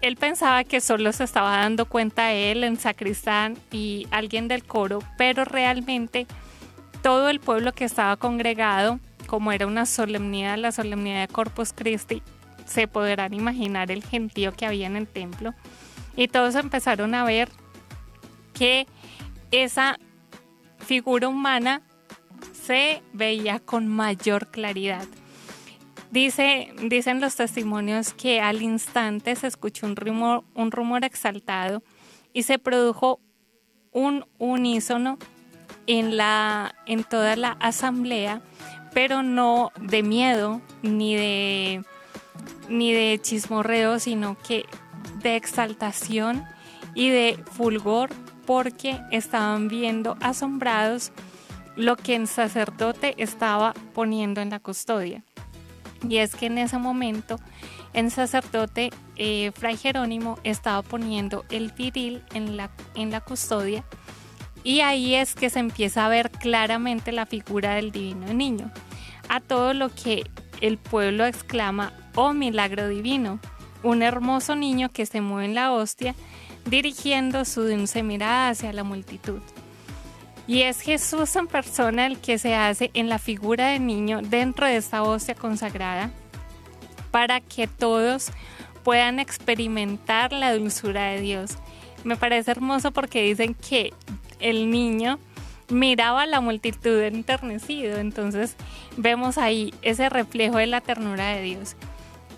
[0.00, 4.98] Él pensaba que solo se estaba dando cuenta él, en sacristán y alguien del coro,
[5.16, 6.26] pero realmente
[7.02, 12.22] todo el pueblo que estaba congregado, como era una solemnidad, la solemnidad de Corpus Christi,
[12.66, 15.54] se podrán imaginar el gentío que había en el templo.
[16.16, 17.48] Y todos empezaron a ver
[18.52, 18.86] que
[19.50, 19.98] esa
[20.78, 21.82] figura humana
[22.52, 25.06] se veía con mayor claridad.
[26.14, 31.82] Dice, dicen los testimonios que al instante se escuchó un rumor, un rumor exaltado
[32.32, 33.18] y se produjo
[33.90, 35.18] un unísono
[35.88, 38.42] en, la, en toda la asamblea,
[38.92, 41.82] pero no de miedo ni de,
[42.68, 44.66] ni de chismorreo, sino que
[45.20, 46.44] de exaltación
[46.94, 48.10] y de fulgor
[48.46, 51.10] porque estaban viendo asombrados
[51.74, 55.24] lo que el sacerdote estaba poniendo en la custodia.
[56.08, 57.40] Y es que en ese momento
[57.92, 63.84] el sacerdote eh, Fray Jerónimo estaba poniendo el viril en la, en la custodia
[64.64, 68.70] y ahí es que se empieza a ver claramente la figura del divino niño.
[69.28, 70.24] A todo lo que
[70.62, 73.38] el pueblo exclama, oh milagro divino,
[73.82, 76.14] un hermoso niño que se mueve en la hostia
[76.64, 79.40] dirigiendo su dulce mirada hacia la multitud.
[80.46, 84.66] Y es Jesús en persona el que se hace en la figura del niño dentro
[84.66, 86.10] de esta hostia consagrada
[87.10, 88.30] para que todos
[88.82, 91.56] puedan experimentar la dulzura de Dios.
[92.04, 93.94] Me parece hermoso porque dicen que
[94.38, 95.18] el niño
[95.70, 98.56] miraba a la multitud enternecido, entonces
[98.98, 101.76] vemos ahí ese reflejo de la ternura de Dios.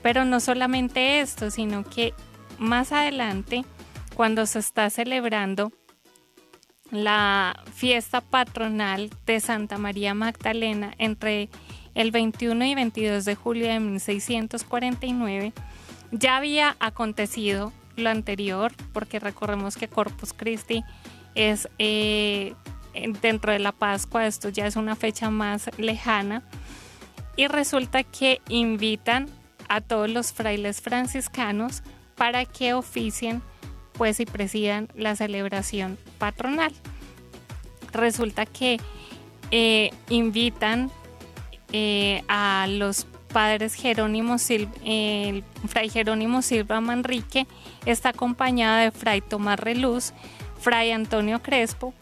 [0.03, 2.15] Pero no solamente esto, sino que
[2.59, 3.65] más adelante,
[4.15, 5.73] cuando se está celebrando
[6.91, 11.49] la fiesta patronal de Santa María Magdalena entre
[11.95, 15.53] el 21 y 22 de julio de 1649,
[16.13, 20.85] ya había acontecido lo anterior, porque recordemos que Corpus Christi
[21.35, 22.55] es eh,
[23.23, 26.43] dentro de la Pascua, esto ya es una fecha más lejana,
[27.37, 29.29] y resulta que invitan
[29.69, 31.83] a todos los frailes franciscanos
[32.15, 33.43] para que oficien
[33.97, 36.73] pues y presidan la celebración patronal.
[37.93, 38.79] Resulta que
[39.51, 40.91] eh, invitan
[41.73, 44.37] eh, a los padres Jerónimo
[44.85, 47.47] el fray Jerónimo Silva Manrique
[47.85, 50.13] está acompañada de fray Tomás Reluz,
[50.59, 51.93] fray Antonio Crespo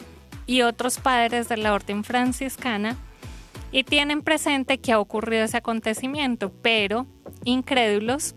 [0.45, 2.95] y otros padres de la orden franciscana
[3.71, 7.05] y tienen presente que ha ocurrido ese acontecimiento, pero
[7.43, 8.35] incrédulos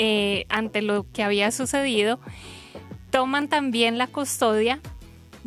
[0.00, 2.20] eh, ante lo que había sucedido,
[3.10, 4.78] toman también la custodia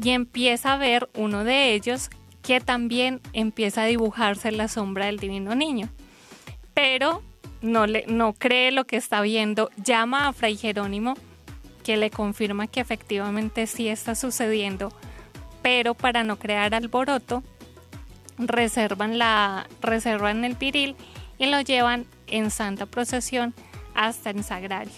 [0.01, 2.09] y empieza a ver uno de ellos
[2.41, 5.87] que también empieza a dibujarse la sombra del divino niño.
[6.73, 7.21] Pero
[7.61, 11.13] no, le, no cree lo que está viendo, llama a Fray Jerónimo,
[11.85, 14.91] que le confirma que efectivamente sí está sucediendo,
[15.61, 17.41] pero para no crear alboroto,
[18.37, 20.97] reservan, la, reservan el piril
[21.37, 23.53] y lo llevan en santa procesión
[24.07, 24.93] hasta el sagrario.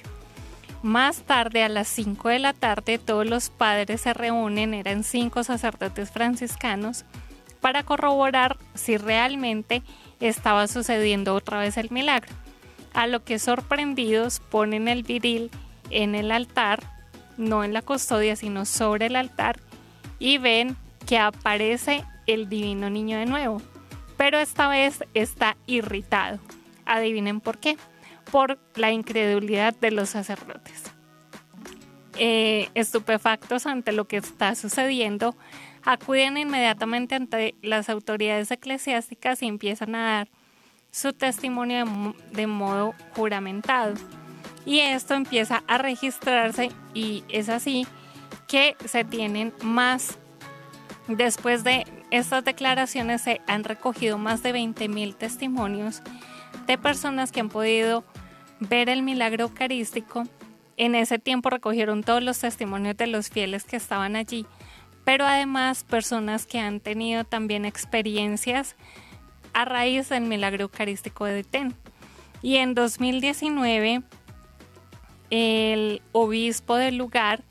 [0.81, 5.43] Más tarde, a las 5 de la tarde, todos los padres se reúnen, eran cinco
[5.43, 7.05] sacerdotes franciscanos,
[7.61, 9.81] para corroborar si realmente
[10.19, 12.33] estaba sucediendo otra vez el milagro.
[12.93, 15.51] A lo que sorprendidos ponen el viril
[15.89, 16.83] en el altar,
[17.37, 19.59] no en la custodia, sino sobre el altar,
[20.19, 20.75] y ven
[21.07, 23.61] que aparece el divino niño de nuevo,
[24.17, 26.39] pero esta vez está irritado.
[26.85, 27.77] Adivinen por qué
[28.31, 30.93] por la incredulidad de los sacerdotes.
[32.17, 35.35] Eh, estupefactos ante lo que está sucediendo,
[35.83, 40.29] acuden inmediatamente ante las autoridades eclesiásticas y empiezan a dar
[40.91, 43.95] su testimonio de, modo juramentado.
[44.65, 47.87] Y esto empieza a registrarse y es así
[48.47, 50.19] que se tienen más,
[51.07, 56.03] después de estas declaraciones se han recogido más de 20.000 testimonios
[56.67, 58.03] de personas que han podido
[58.69, 60.23] ver el milagro eucarístico.
[60.77, 64.45] En ese tiempo recogieron todos los testimonios de los fieles que estaban allí,
[65.03, 68.75] pero además personas que han tenido también experiencias
[69.53, 71.75] a raíz del milagro eucarístico de Detén.
[72.41, 74.01] Y en 2019,
[75.29, 77.43] el obispo del lugar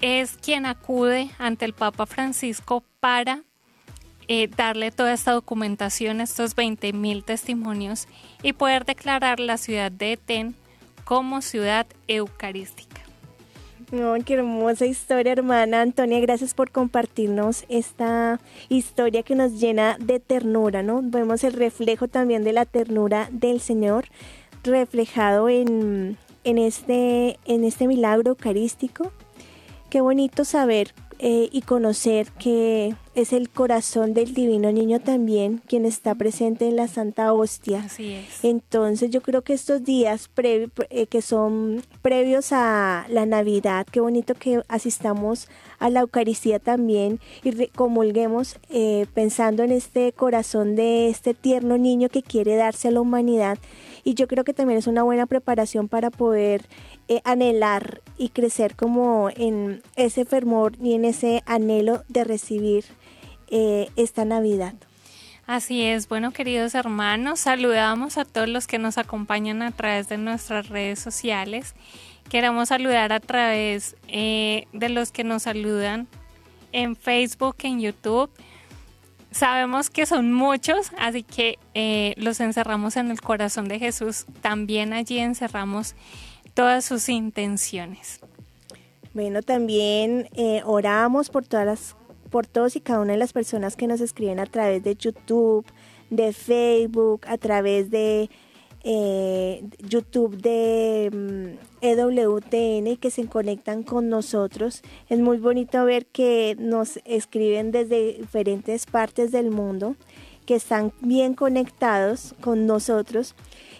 [0.00, 3.42] es quien acude ante el Papa Francisco para
[4.28, 8.08] eh, darle toda esta documentación, estos 20.000 testimonios
[8.42, 10.54] y poder declarar la ciudad de Eten
[11.04, 13.02] como ciudad eucarística.
[14.24, 16.20] qué hermosa historia, hermana Antonia.
[16.20, 21.00] Gracias por compartirnos esta historia que nos llena de ternura, ¿no?
[21.02, 24.06] Vemos el reflejo también de la ternura del Señor
[24.62, 29.12] reflejado en, en, este, en este milagro eucarístico.
[29.90, 35.86] Qué bonito saber eh, y conocer que es el corazón del divino niño también quien
[35.86, 37.84] está presente en la Santa Hostia.
[37.86, 38.44] Así es.
[38.44, 44.34] Entonces yo creo que estos días eh, que son previos a la Navidad, qué bonito
[44.34, 45.48] que asistamos
[45.78, 52.08] a la Eucaristía también y comulguemos eh, pensando en este corazón de este tierno niño
[52.08, 53.58] que quiere darse a la humanidad.
[54.04, 56.68] Y yo creo que también es una buena preparación para poder
[57.08, 62.84] eh, anhelar y crecer como en ese fervor y en ese anhelo de recibir
[63.48, 64.74] eh, esta Navidad.
[65.46, 70.16] Así es, bueno queridos hermanos, saludamos a todos los que nos acompañan a través de
[70.16, 71.74] nuestras redes sociales.
[72.30, 76.08] Queremos saludar a través eh, de los que nos saludan
[76.72, 78.30] en Facebook, en YouTube.
[79.34, 81.58] Sabemos que son muchos, así que
[82.16, 84.26] los encerramos en el corazón de Jesús.
[84.42, 85.96] También allí encerramos
[86.54, 88.20] todas sus intenciones.
[89.12, 91.96] Bueno, también eh, oramos por todas las,
[92.30, 95.66] por todos y cada una de las personas que nos escriben a través de YouTube,
[96.10, 98.30] de Facebook, a través de
[98.86, 104.82] eh, YouTube de mm, EWTN que se conectan con nosotros.
[105.08, 109.96] Es muy bonito ver que nos escriben desde diferentes partes del mundo,
[110.44, 113.34] que están bien conectados con nosotros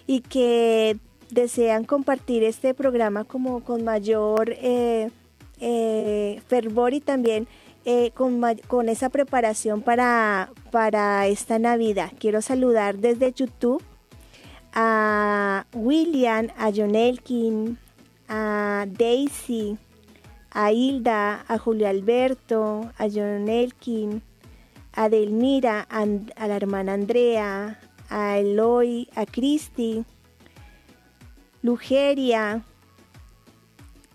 [0.07, 0.97] y que
[1.29, 5.11] desean compartir este programa como con mayor eh,
[5.59, 7.47] eh, fervor y también
[8.15, 12.11] con, con, esa preparación para, para esta Navidad.
[12.17, 13.83] Quiero saludar desde YouTube
[14.75, 17.77] a William, a John Elkin,
[18.27, 19.77] a Daisy,
[20.51, 24.21] a Hilda, a Julio Alberto, a John Elkin,
[24.93, 30.03] a Delmira, a, a la hermana Andrea, a Eloy, a Cristi,
[31.61, 32.63] Lugeria,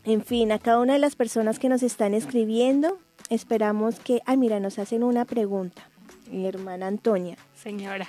[0.04, 2.98] en fin, a cada una de las personas que nos están escribiendo,
[3.28, 5.82] esperamos que, ah, mira, nos hacen una pregunta,
[6.30, 7.36] mi hermana Antonia.
[7.54, 8.08] Señora.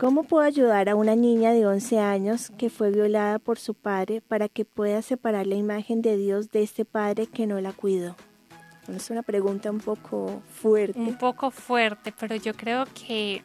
[0.00, 4.22] ¿Cómo puedo ayudar a una niña de 11 años que fue violada por su padre
[4.22, 8.16] para que pueda separar la imagen de Dios de este padre que no la cuidó?
[8.88, 10.98] Es una pregunta un poco fuerte.
[10.98, 13.42] Un poco fuerte, pero yo creo que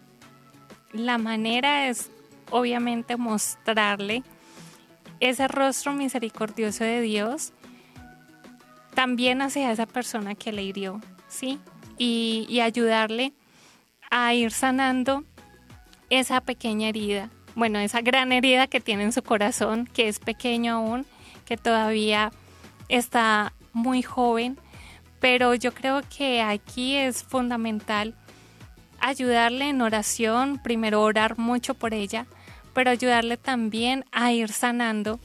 [0.93, 2.09] la manera es
[2.51, 4.23] obviamente mostrarle
[5.19, 7.51] ese rostro misericordioso de Dios
[8.93, 11.59] también hacia esa persona que le hirió, ¿sí?
[11.97, 13.33] Y, y ayudarle
[14.09, 15.25] a ir sanando
[16.09, 20.75] esa pequeña herida, bueno, esa gran herida que tiene en su corazón, que es pequeño
[20.75, 21.05] aún,
[21.45, 22.31] que todavía
[22.89, 24.57] está muy joven,
[25.19, 28.15] pero yo creo que aquí es fundamental
[28.99, 32.25] ayudarle en oración, primero orar mucho por ella,
[32.73, 35.19] pero ayudarle también a ir sanando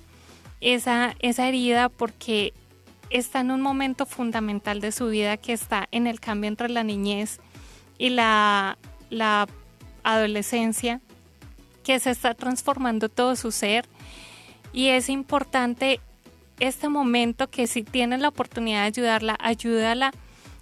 [0.60, 2.52] esa, esa herida porque
[3.10, 6.84] está en un momento fundamental de su vida que está en el cambio entre la
[6.84, 7.40] niñez
[7.98, 8.78] y la,
[9.10, 9.48] la
[10.04, 11.00] adolescencia,
[11.84, 13.86] que se está transformando todo su ser
[14.72, 16.00] y es importante
[16.60, 20.12] este momento que si tienes la oportunidad de ayudarla, ayúdala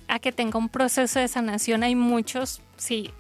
[0.07, 1.82] a que tenga un proceso de sanación.
[1.82, 3.11] Hay muchos, sí,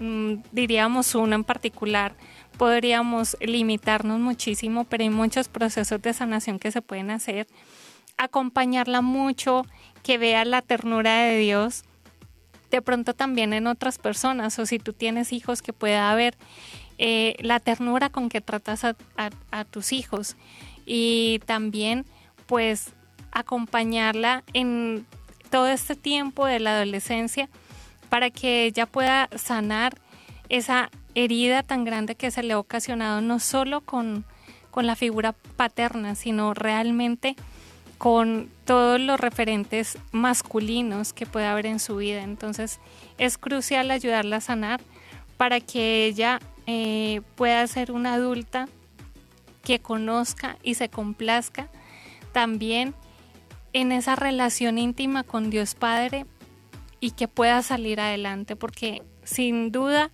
[0.00, 2.14] mm, diríamos uno en particular,
[2.56, 7.46] podríamos limitarnos muchísimo, pero hay muchos procesos de sanación que se pueden hacer.
[8.16, 9.66] Acompañarla mucho,
[10.02, 11.84] que vea la ternura de Dios,
[12.74, 16.34] de pronto también en otras personas, o si tú tienes hijos, que pueda haber
[16.98, 18.96] eh, la ternura con que tratas a,
[19.52, 20.36] a tus hijos.
[20.84, 22.04] Y también
[22.46, 22.92] pues
[23.30, 25.06] acompañarla en
[25.50, 27.48] todo este tiempo de la adolescencia
[28.08, 29.96] para que ella pueda sanar
[30.48, 34.24] esa herida tan grande que se le ha ocasionado no solo con,
[34.72, 37.36] con la figura paterna, sino realmente
[37.98, 42.22] con todos los referentes masculinos que puede haber en su vida.
[42.22, 42.80] Entonces
[43.18, 44.80] es crucial ayudarla a sanar
[45.36, 48.68] para que ella eh, pueda ser una adulta
[49.62, 51.68] que conozca y se complazca
[52.32, 52.94] también
[53.72, 56.26] en esa relación íntima con Dios Padre
[57.00, 60.10] y que pueda salir adelante, porque sin duda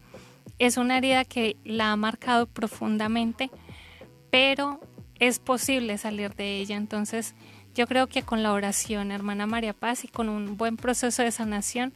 [0.58, 3.50] es una herida que la ha marcado profundamente,
[4.30, 4.80] pero
[5.18, 6.76] es posible salir de ella.
[6.76, 7.34] Entonces,
[7.74, 11.30] yo creo que con la oración, hermana María Paz, y con un buen proceso de
[11.30, 11.92] sanación,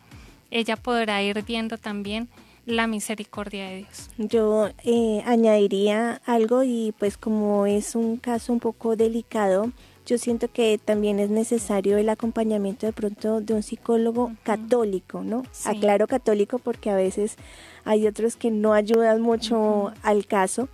[0.51, 2.29] ella podrá ir viendo también
[2.67, 4.11] la misericordia de Dios.
[4.17, 9.71] Yo eh, añadiría algo y pues como es un caso un poco delicado,
[10.07, 15.45] yo siento que también es necesario el acompañamiento de pronto de un psicólogo católico, ¿no?
[15.65, 17.37] Aclaro católico porque a veces
[17.85, 20.69] hay otros que no ayudan mucho al caso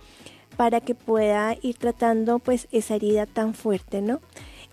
[0.57, 4.19] para que pueda ir tratando pues esa herida tan fuerte, ¿no?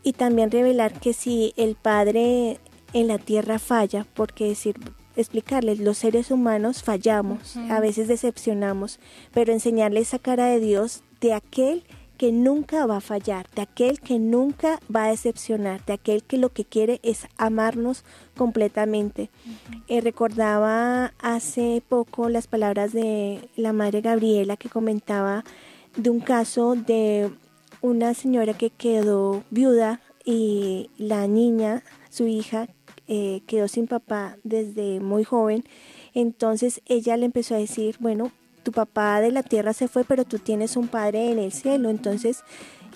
[0.08, 2.58] Y también revelar que si el padre
[2.94, 4.74] en la tierra falla, porque decir,
[5.16, 9.00] explicarles, los seres humanos fallamos, a veces decepcionamos,
[9.34, 11.84] pero enseñarles esa cara de Dios de aquel
[12.16, 16.38] que nunca va a fallar, de aquel que nunca va a decepcionar, de aquel que
[16.38, 18.02] lo que quiere es amarnos
[18.34, 19.28] completamente.
[19.88, 25.44] Eh, recordaba hace poco las palabras de la madre Gabriela que comentaba
[25.98, 27.30] de un caso de
[27.80, 32.68] una señora que quedó viuda y la niña, su hija,
[33.06, 35.64] eh, quedó sin papá desde muy joven.
[36.14, 40.24] Entonces ella le empezó a decir, bueno, tu papá de la tierra se fue, pero
[40.24, 41.88] tú tienes un padre en el cielo.
[41.88, 42.44] Entonces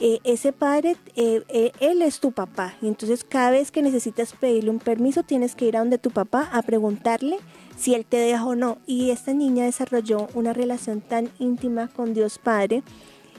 [0.01, 2.75] eh, ese padre, eh, él es tu papá.
[2.83, 6.11] Y entonces cada vez que necesitas pedirle un permiso, tienes que ir a donde tu
[6.11, 7.39] papá a preguntarle
[7.77, 8.79] si él te deja o no.
[8.87, 12.83] Y esta niña desarrolló una relación tan íntima con Dios Padre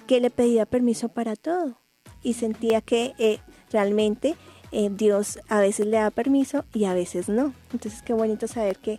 [0.08, 1.78] que le pedía permiso para todo.
[2.22, 3.39] Y sentía que
[3.72, 4.36] realmente
[4.72, 7.54] eh, Dios a veces le da permiso y a veces no.
[7.72, 8.97] Entonces qué bonito saber que,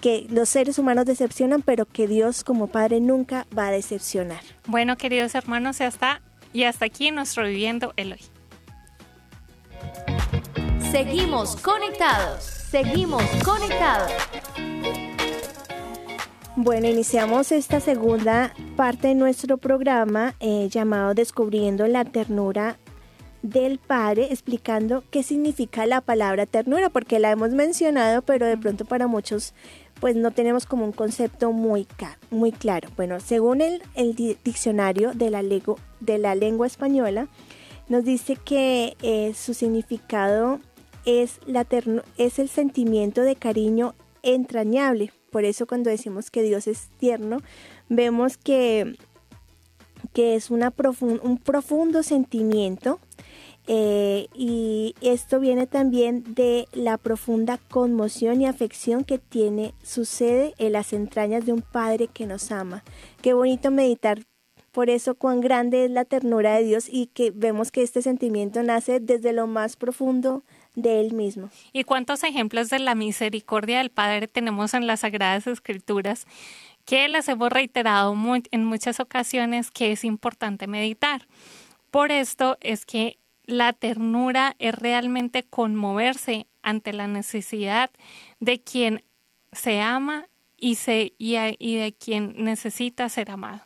[0.00, 4.40] que los seres humanos decepcionan, pero que Dios como Padre nunca va a decepcionar.
[4.66, 6.20] Bueno, queridos hermanos, ya está.
[6.52, 8.20] Y hasta aquí nuestro Viviendo el Hoy.
[10.90, 12.42] Seguimos conectados.
[12.44, 14.12] Seguimos conectados.
[16.54, 22.76] Bueno, iniciamos esta segunda parte de nuestro programa eh, llamado Descubriendo la ternura
[23.40, 28.84] del Padre explicando qué significa la palabra ternura, porque la hemos mencionado, pero de pronto
[28.84, 29.54] para muchos
[29.98, 31.86] pues no tenemos como un concepto muy,
[32.30, 32.90] muy claro.
[32.96, 37.28] Bueno, según el, el diccionario de la, de la lengua española,
[37.88, 40.60] nos dice que eh, su significado
[41.06, 41.66] es, la
[42.18, 45.12] es el sentimiento de cariño entrañable.
[45.32, 47.38] Por eso cuando decimos que Dios es tierno,
[47.88, 48.96] vemos que,
[50.12, 53.00] que es un profundo sentimiento
[53.66, 60.72] eh, y esto viene también de la profunda conmoción y afección que tiene, sucede en
[60.72, 62.84] las entrañas de un padre que nos ama.
[63.22, 64.20] Qué bonito meditar
[64.72, 68.62] por eso cuán grande es la ternura de Dios y que vemos que este sentimiento
[68.62, 70.42] nace desde lo más profundo
[70.74, 71.50] de Él mismo.
[71.72, 76.26] ¿Y cuántos ejemplos de la misericordia del Padre tenemos en las Sagradas Escrituras
[76.84, 78.16] que las hemos reiterado
[78.50, 81.26] en muchas ocasiones que es importante meditar?
[81.90, 87.90] Por esto es que la ternura es realmente conmoverse ante la necesidad
[88.40, 89.04] de quien
[89.52, 93.62] se ama y, se, y, de quien necesita ser amado.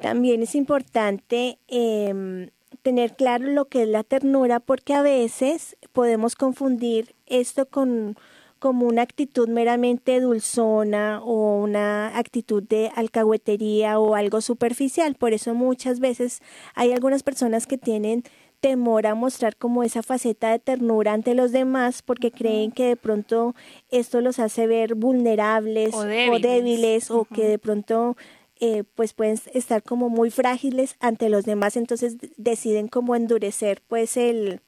[0.00, 2.50] También es importante em,
[2.82, 8.16] tener claro lo que es la ternura porque a veces podemos confundir esto con
[8.58, 15.16] como una actitud meramente dulzona o una actitud de alcahuetería o algo superficial.
[15.16, 16.40] Por eso muchas veces
[16.76, 18.22] hay algunas personas que tienen
[18.60, 22.96] temor a mostrar como esa faceta de ternura ante los demás porque creen que de
[22.96, 23.56] pronto
[23.90, 27.10] esto los hace ver vulnerables o débiles.
[27.10, 28.16] o, que de pronto
[28.64, 34.16] eh, pues pueden estar como muy frágiles ante los demás entonces deciden como endurecer pues
[34.16, 34.60] el,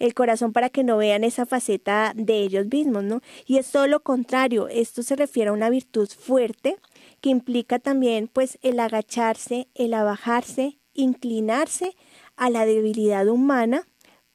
[0.00, 3.20] el corazón para que no vean esa faceta de ellos mismos, ¿no?
[3.46, 6.76] Y es todo lo contrario, esto se refiere a una virtud fuerte
[7.20, 11.94] que implica también pues el agacharse, el abajarse, inclinarse
[12.36, 13.86] a la debilidad humana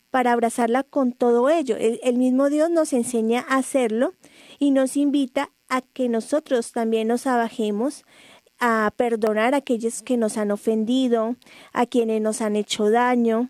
[0.09, 1.75] para abrazarla con todo ello.
[1.77, 4.13] El, mismo Dios nos enseña a hacerlo
[4.59, 8.03] y nos invita a que nosotros también nos abajemos
[8.61, 11.35] a perdonar a aquellos que nos han ofendido,
[11.73, 13.49] a quienes nos han hecho daño,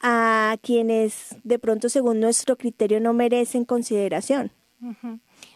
[0.00, 4.50] a quienes de pronto según nuestro criterio no merecen consideración.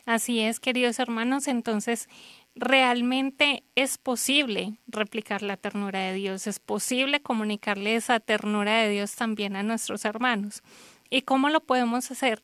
[0.05, 2.09] Así es, queridos hermanos, entonces
[2.55, 9.14] realmente es posible replicar la ternura de Dios, es posible comunicarle esa ternura de Dios
[9.14, 10.62] también a nuestros hermanos.
[11.09, 12.43] ¿Y cómo lo podemos hacer?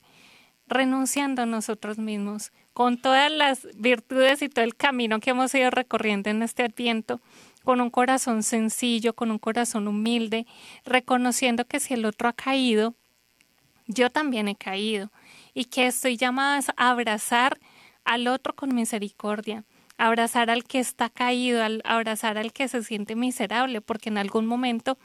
[0.69, 5.71] Renunciando a nosotros mismos, con todas las virtudes y todo el camino que hemos ido
[5.71, 7.21] recorriendo en este adviento,
[7.65, 10.47] con un corazón sencillo, con un corazón humilde,
[10.85, 12.95] reconociendo que si el otro ha caído,
[13.87, 15.11] yo también he caído
[15.55, 17.59] y que estoy llamada a abrazar
[18.05, 19.65] al otro con misericordia,
[19.99, 24.97] abrazar al que está caído, abrazar al que se siente miserable, porque en algún momento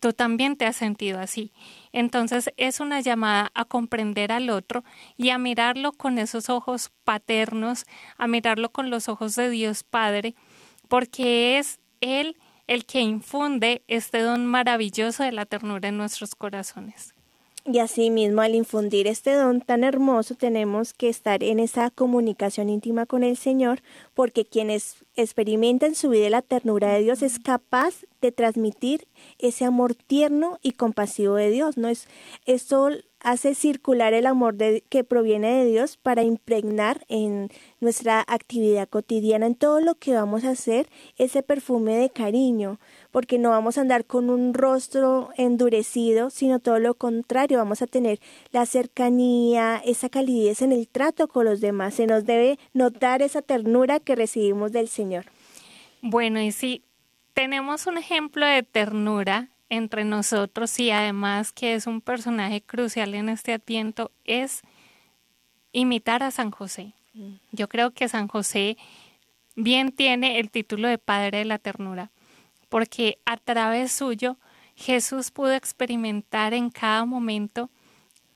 [0.00, 1.52] tú también te has sentido así.
[1.92, 4.84] Entonces es una llamada a comprender al otro
[5.16, 7.84] y a mirarlo con esos ojos paternos,
[8.16, 10.34] a mirarlo con los ojos de Dios Padre,
[10.88, 12.36] porque es Él
[12.66, 17.14] el que infunde este don maravilloso de la ternura en nuestros corazones.
[17.70, 23.04] Y asimismo, al infundir este don tan hermoso, tenemos que estar en esa comunicación íntima
[23.04, 23.82] con el Señor,
[24.14, 29.06] porque quien experimenta en su vida la ternura de Dios es capaz de transmitir
[29.38, 31.76] ese amor tierno y compasivo de Dios.
[31.76, 31.88] ¿no?
[31.88, 32.08] Es,
[32.46, 32.88] esto
[33.20, 37.50] hace circular el amor de, que proviene de Dios para impregnar en
[37.80, 42.78] nuestra actividad cotidiana, en todo lo que vamos a hacer, ese perfume de cariño,
[43.10, 47.86] porque no vamos a andar con un rostro endurecido, sino todo lo contrario, vamos a
[47.86, 53.22] tener la cercanía, esa calidez en el trato con los demás, se nos debe notar
[53.22, 55.26] esa ternura que recibimos del Señor.
[56.02, 56.82] Bueno, y si
[57.34, 63.28] tenemos un ejemplo de ternura entre nosotros y además que es un personaje crucial en
[63.28, 64.62] este adviento es
[65.72, 66.94] imitar a San José.
[67.14, 67.34] Mm.
[67.52, 68.76] Yo creo que San José
[69.56, 72.10] bien tiene el título de Padre de la Ternura,
[72.68, 74.38] porque a través suyo
[74.74, 77.70] Jesús pudo experimentar en cada momento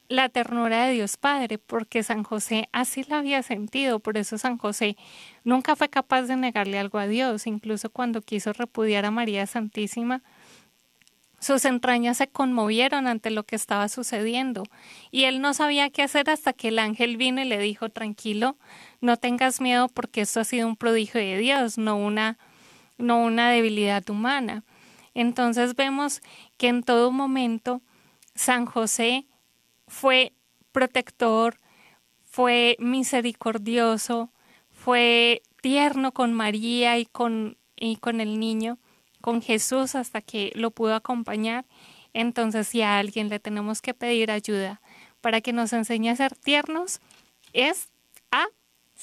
[0.09, 4.59] la ternura de Dios Padre, porque San José así la había sentido, por eso San
[4.59, 4.97] José
[5.43, 10.22] nunca fue capaz de negarle algo a Dios, incluso cuando quiso repudiar a María Santísima,
[11.41, 14.62] sus entrañas se conmovieron ante lo que estaba sucediendo,
[15.11, 18.57] y él no sabía qué hacer hasta que el ángel vino y le dijo tranquilo,
[19.01, 22.39] no tengas miedo porque esto ha sido un prodigio de Dios, no una,
[22.99, 24.64] no una debilidad humana.
[25.14, 26.20] Entonces vemos
[26.57, 27.82] que en todo momento
[28.34, 29.26] San José
[29.86, 30.32] fue
[30.72, 31.59] protector,
[32.24, 34.30] fue misericordioso,
[34.70, 38.78] fue tierno con María y con, y con el niño
[39.22, 41.64] con Jesús hasta que lo pudo acompañar.
[42.12, 44.82] Entonces, si a alguien le tenemos que pedir ayuda
[45.22, 47.01] para que nos enseñe a ser tiernos,
[47.55, 47.88] es
[48.30, 48.47] a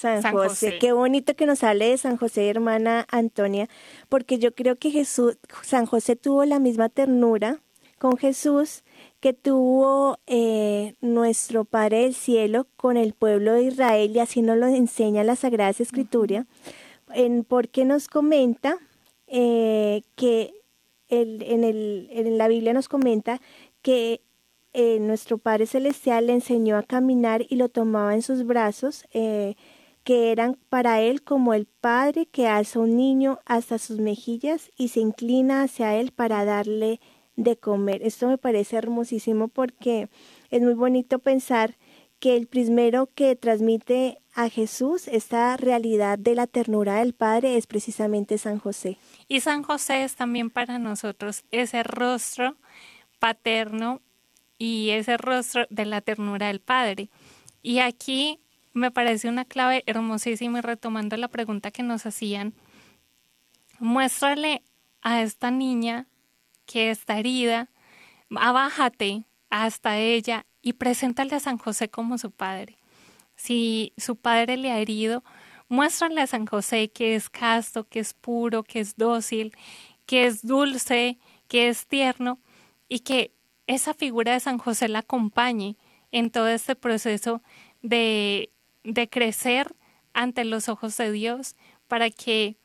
[0.00, 0.78] San, José.
[0.78, 3.68] Qué bonito que nos hable de San José, hermana Antonia,
[4.08, 7.60] porque yo creo que Jesús, San José tuvo la misma ternura
[7.98, 8.82] con Jesús
[9.20, 14.56] que tuvo eh, nuestro Padre del Cielo con el pueblo de Israel, y así nos
[14.56, 16.46] lo enseña la Sagrada Escritura,
[17.12, 18.78] en, porque nos comenta
[19.26, 20.54] eh, que
[21.08, 23.42] el, en, el, en la Biblia nos comenta
[23.82, 24.22] que
[24.72, 29.56] eh, nuestro Padre Celestial le enseñó a caminar y lo tomaba en sus brazos, eh,
[30.04, 34.88] que eran para él como el Padre que alza un niño hasta sus mejillas y
[34.88, 37.00] se inclina hacia él para darle
[37.36, 38.02] de comer.
[38.02, 40.08] Esto me parece hermosísimo porque
[40.50, 41.76] es muy bonito pensar
[42.18, 47.66] que el primero que transmite a Jesús esta realidad de la ternura del Padre es
[47.66, 48.98] precisamente San José.
[49.26, 52.56] Y San José es también para nosotros ese rostro
[53.18, 54.00] paterno
[54.58, 57.08] y ese rostro de la ternura del Padre.
[57.62, 58.38] Y aquí
[58.72, 62.54] me parece una clave hermosísima y retomando la pregunta que nos hacían,
[63.78, 64.62] muéstrale
[65.02, 66.06] a esta niña
[66.66, 67.70] que está herida,
[68.36, 72.78] abájate hasta ella y preséntale a San José como su padre.
[73.34, 75.24] Si su padre le ha herido,
[75.68, 79.56] muéstrale a San José que es casto, que es puro, que es dócil,
[80.06, 81.18] que es dulce,
[81.48, 82.38] que es tierno
[82.88, 83.32] y que
[83.66, 85.76] esa figura de San José la acompañe
[86.12, 87.42] en todo este proceso
[87.82, 88.50] de,
[88.84, 89.74] de crecer
[90.12, 91.56] ante los ojos de Dios
[91.88, 92.56] para que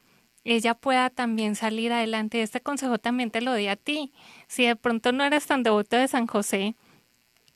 [0.44, 2.42] ella pueda también salir adelante.
[2.42, 4.14] Este consejo también te lo doy a ti.
[4.48, 6.76] Si de pronto no eres tan devoto de San José,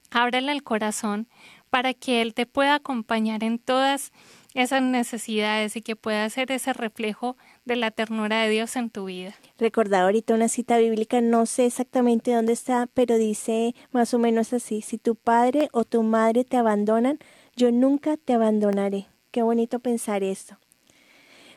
[0.09, 1.27] ábrele el corazón
[1.69, 4.11] para que Él te pueda acompañar en todas
[4.55, 9.05] esas necesidades y que pueda ser ese reflejo de la ternura de Dios en tu
[9.05, 9.35] vida.
[9.59, 14.51] Recordaba ahorita una cita bíblica, no sé exactamente dónde está, pero dice más o menos
[14.53, 17.19] así, si tu padre o tu madre te abandonan,
[17.59, 19.07] yo nunca te abandonaré.
[19.31, 20.57] Qué bonito pensar esto.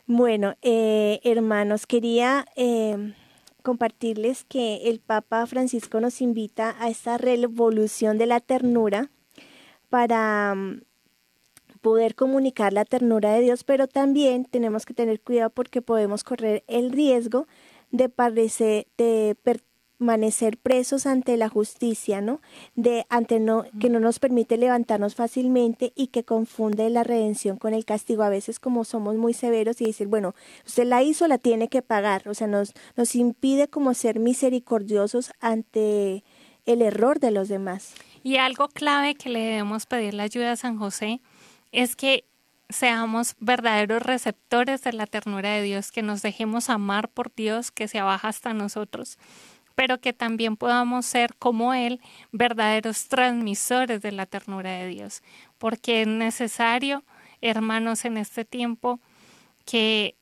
[0.07, 3.15] Bueno, eh, hermanos, quería eh,
[3.63, 9.11] compartirles que el Papa Francisco nos invita a esta revolución de la ternura
[9.91, 10.83] para mm,
[11.81, 16.65] poder comunicar la ternura de Dios, pero también tenemos que tener cuidado porque podemos correr
[16.67, 17.47] el riesgo
[17.93, 19.37] de, parecer, de
[20.03, 22.41] permanecer presos ante la justicia, ¿no?
[22.75, 27.73] De ante no que no nos permite levantarnos fácilmente y que confunde la redención con
[27.73, 28.25] el castigo.
[28.25, 30.35] A veces como somos muy severos y decir, bueno,
[30.67, 35.33] usted la hizo, la tiene que pagar, o sea, nos nos impide como ser misericordiosos
[35.39, 36.25] ante
[36.67, 37.95] el error de los demás.
[38.25, 41.21] Y algo clave que le debemos pedir la ayuda a San José
[41.71, 42.25] es que
[42.73, 47.87] seamos verdaderos receptores de la ternura de Dios, que nos dejemos amar por Dios, que
[47.87, 49.19] se abaja hasta nosotros,
[49.75, 52.01] pero que también podamos ser como Él,
[52.31, 55.23] verdaderos transmisores de la ternura de Dios,
[55.59, 57.05] porque es necesario,
[57.41, 59.01] hermanos, en este tiempo
[59.65, 60.17] que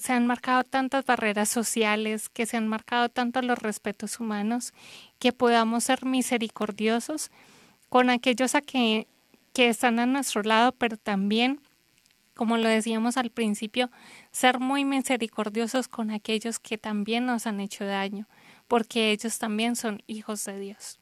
[0.00, 4.74] se han marcado tantas barreras sociales, que se han marcado tanto los respetos humanos,
[5.18, 7.30] que podamos ser misericordiosos
[7.88, 9.06] con aquellos a que,
[9.52, 11.60] que están a nuestro lado, pero también,
[12.36, 13.90] como lo decíamos al principio,
[14.30, 18.28] ser muy misericordiosos con aquellos que también nos han hecho daño,
[18.68, 21.00] porque ellos también son hijos de Dios.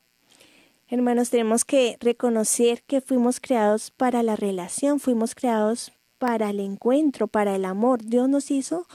[0.89, 7.27] Hermanos, tenemos que reconocer que fuimos creados para la relación, fuimos creados para el encuentro,
[7.27, 8.05] para el amor.
[8.05, 8.87] Dios nos hizo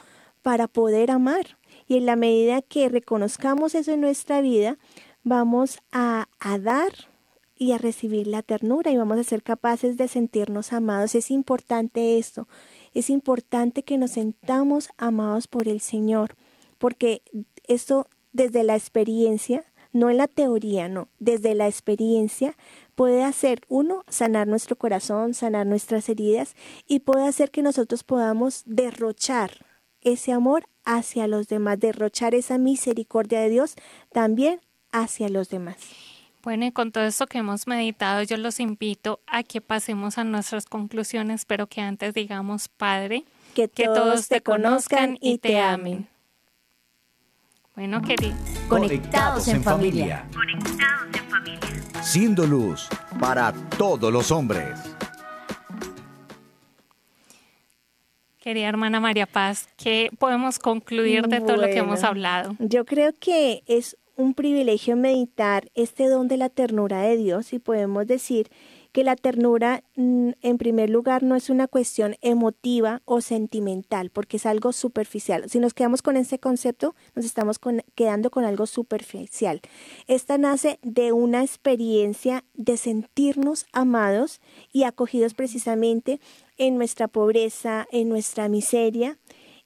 [0.41, 1.57] para poder amar.
[1.87, 4.77] Y en la medida que reconozcamos eso en nuestra vida,
[5.23, 7.08] vamos a, a dar
[7.59, 11.13] y a recibir la ternura y vamos a ser capaces de sentirnos amados.
[11.13, 12.47] Es importante esto,
[12.93, 16.35] es importante que nos sentamos amados por el Señor,
[16.79, 17.21] porque
[17.67, 22.55] esto desde la experiencia, no en la teoría, no, desde la experiencia
[22.95, 26.55] puede hacer uno sanar nuestro corazón, sanar nuestras heridas
[26.87, 29.51] y puede hacer que nosotros podamos derrochar
[29.99, 33.75] ese amor hacia los demás, derrochar esa misericordia de Dios
[34.13, 35.77] también hacia los demás.
[36.41, 40.23] Bueno, y con todo esto que hemos meditado, yo los invito a que pasemos a
[40.23, 46.07] nuestras conclusiones, pero que antes digamos, Padre, que todos, te conozcan y te amen.
[47.75, 48.37] Bueno, queridos.
[48.69, 50.25] Conectados en familia.
[50.33, 52.03] Conectados en familia.
[52.03, 52.87] Siendo luz
[53.19, 54.79] para todos los hombres.
[58.39, 62.55] Querida hermana María Paz, ¿qué podemos concluir de todo lo que hemos hablado?
[62.59, 67.59] Yo creo que es un privilegio meditar este don de la ternura de Dios y
[67.59, 68.49] podemos decir
[68.91, 74.35] que la ternura, mm, en primer lugar, no es una cuestión emotiva o sentimental, porque
[74.35, 75.49] es algo superficial.
[75.49, 77.59] Si nos quedamos con ese concepto, nos estamos
[77.95, 79.61] quedando con algo superficial.
[80.07, 84.41] Esta nace de una experiencia de sentirnos amados
[84.73, 86.19] y acogidos precisamente
[86.57, 89.17] en nuestra pobreza, en nuestra miseria,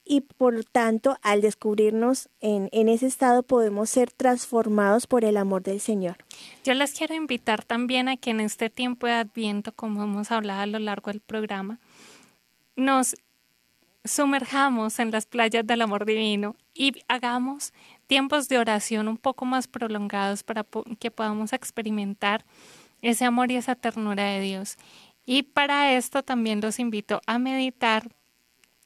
[0.04, 5.62] y por tanto al descubrirnos en, en, ese estado podemos ser transformados por el amor
[5.62, 6.16] del Señor.
[6.62, 10.60] Yo les quiero invitar también a que en este tiempo de adviento, como hemos hablado
[10.60, 11.80] a lo largo del programa,
[12.76, 13.14] nos
[14.04, 17.72] sumerjamos en las playas del amor divino y hagamos
[18.06, 20.66] tiempos de oración un poco más prolongados para
[20.98, 22.44] que podamos experimentar
[23.00, 24.76] ese amor y esa ternura de Dios.
[25.24, 28.10] Y para esto también los invito a meditar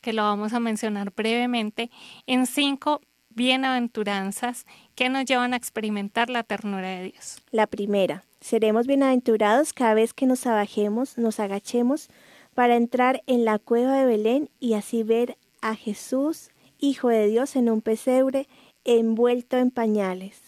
[0.01, 1.91] que lo vamos a mencionar brevemente,
[2.27, 7.43] en cinco bienaventuranzas que nos llevan a experimentar la ternura de Dios.
[7.51, 12.09] La primera, seremos bienaventurados cada vez que nos abajemos, nos agachemos
[12.55, 17.57] para entrar en la cueva de Belén y así ver a Jesús, Hijo de Dios,
[17.57, 18.49] en un pesebre
[18.85, 20.41] envuelto en pañales.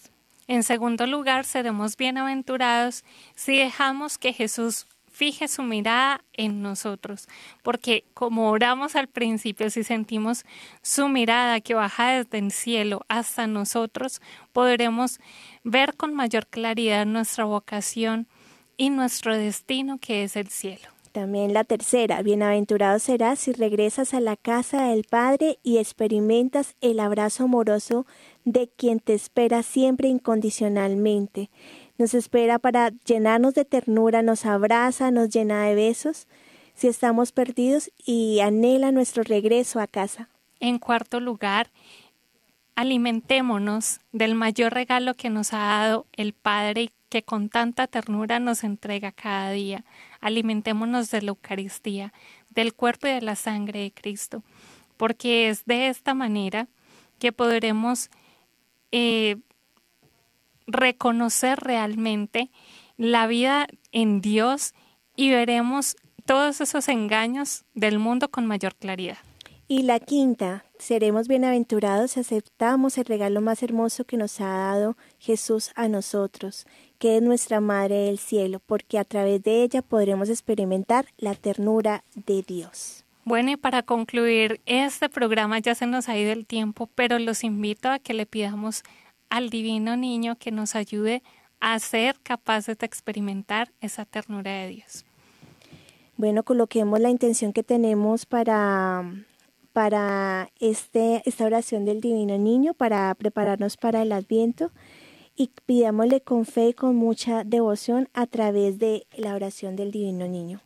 [0.46, 3.04] En segundo lugar, seremos bienaventurados
[3.36, 7.28] si dejamos que Jesús fije su mirada en nosotros,
[7.62, 10.44] porque como oramos al principio, si sentimos
[10.82, 14.20] su mirada que baja desde el cielo hasta nosotros,
[14.52, 15.18] podremos
[15.64, 18.28] ver con mayor claridad nuestra vocación
[18.76, 20.88] y nuestro destino que es el cielo.
[21.12, 27.00] También la tercera, bienaventurado serás si regresas a la casa del Padre y experimentas el
[27.00, 28.06] abrazo amoroso
[28.44, 31.50] de quien te espera siempre incondicionalmente
[32.00, 36.28] nos espera para llenarnos de ternura, nos abraza, nos llena de besos
[36.74, 40.30] si estamos perdidos y anhela nuestro regreso a casa.
[40.60, 41.70] En cuarto lugar,
[42.74, 48.64] alimentémonos del mayor regalo que nos ha dado el Padre que con tanta ternura nos
[48.64, 49.84] entrega cada día.
[50.22, 52.14] Alimentémonos de la Eucaristía,
[52.48, 54.42] del cuerpo y de la sangre de Cristo,
[54.96, 56.66] porque es de esta manera
[57.18, 58.08] que podremos
[58.90, 59.36] eh,
[60.72, 62.50] reconocer realmente
[62.96, 64.74] la vida en Dios
[65.16, 69.18] y veremos todos esos engaños del mundo con mayor claridad.
[69.68, 74.96] Y la quinta, seremos bienaventurados si aceptamos el regalo más hermoso que nos ha dado
[75.20, 76.66] Jesús a nosotros,
[76.98, 82.02] que es nuestra Madre del Cielo, porque a través de ella podremos experimentar la ternura
[82.14, 83.04] de Dios.
[83.24, 87.44] Bueno, y para concluir, este programa ya se nos ha ido el tiempo, pero los
[87.44, 88.82] invito a que le pidamos
[89.30, 91.22] al divino niño que nos ayude
[91.60, 95.04] a ser capaces de experimentar esa ternura de Dios.
[96.16, 99.04] Bueno, coloquemos la intención que tenemos para,
[99.72, 104.70] para este, esta oración del divino niño, para prepararnos para el adviento
[105.36, 110.28] y pidámosle con fe y con mucha devoción a través de la oración del divino
[110.28, 110.60] niño.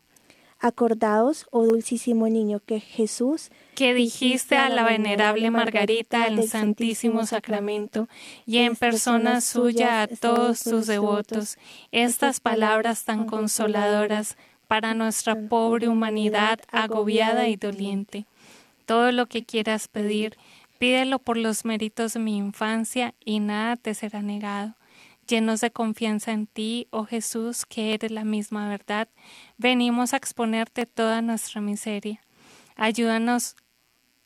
[0.64, 8.08] Acordaos, oh dulcísimo niño, que Jesús, que dijiste a la venerable Margarita el Santísimo Sacramento
[8.46, 11.58] y en persona suya a todos sus devotos,
[11.92, 18.24] estas palabras tan consoladoras para nuestra pobre humanidad agobiada y doliente.
[18.86, 20.38] Todo lo que quieras pedir,
[20.78, 24.76] pídelo por los méritos de mi infancia y nada te será negado
[25.26, 29.08] Llenos de confianza en ti, oh Jesús, que eres la misma verdad,
[29.56, 32.20] venimos a exponerte toda nuestra miseria.
[32.76, 33.56] Ayúdanos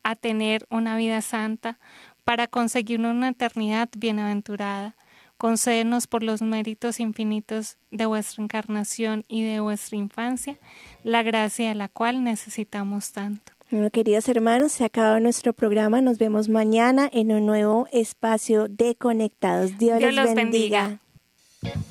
[0.03, 1.79] a tener una vida santa
[2.25, 4.97] para conseguir una eternidad bienaventurada.
[5.37, 10.59] Concédenos por los méritos infinitos de vuestra encarnación y de vuestra infancia,
[11.05, 13.58] la gracia de la cual necesitamos tanto.
[13.71, 16.01] Bueno, queridos hermanos, se ha acabado nuestro programa.
[16.01, 19.77] Nos vemos mañana en un nuevo espacio de Conectados.
[19.77, 21.01] Dios, los bendiga.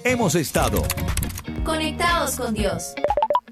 [0.04, 0.82] Hemos estado
[1.64, 2.96] conectados con Dios.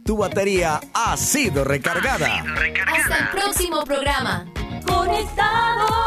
[0.04, 2.26] Tu batería ha sido recargada.
[2.26, 2.98] Ha sido recargada.
[3.00, 4.52] Hasta el próximo programa.
[4.88, 6.06] Conectados.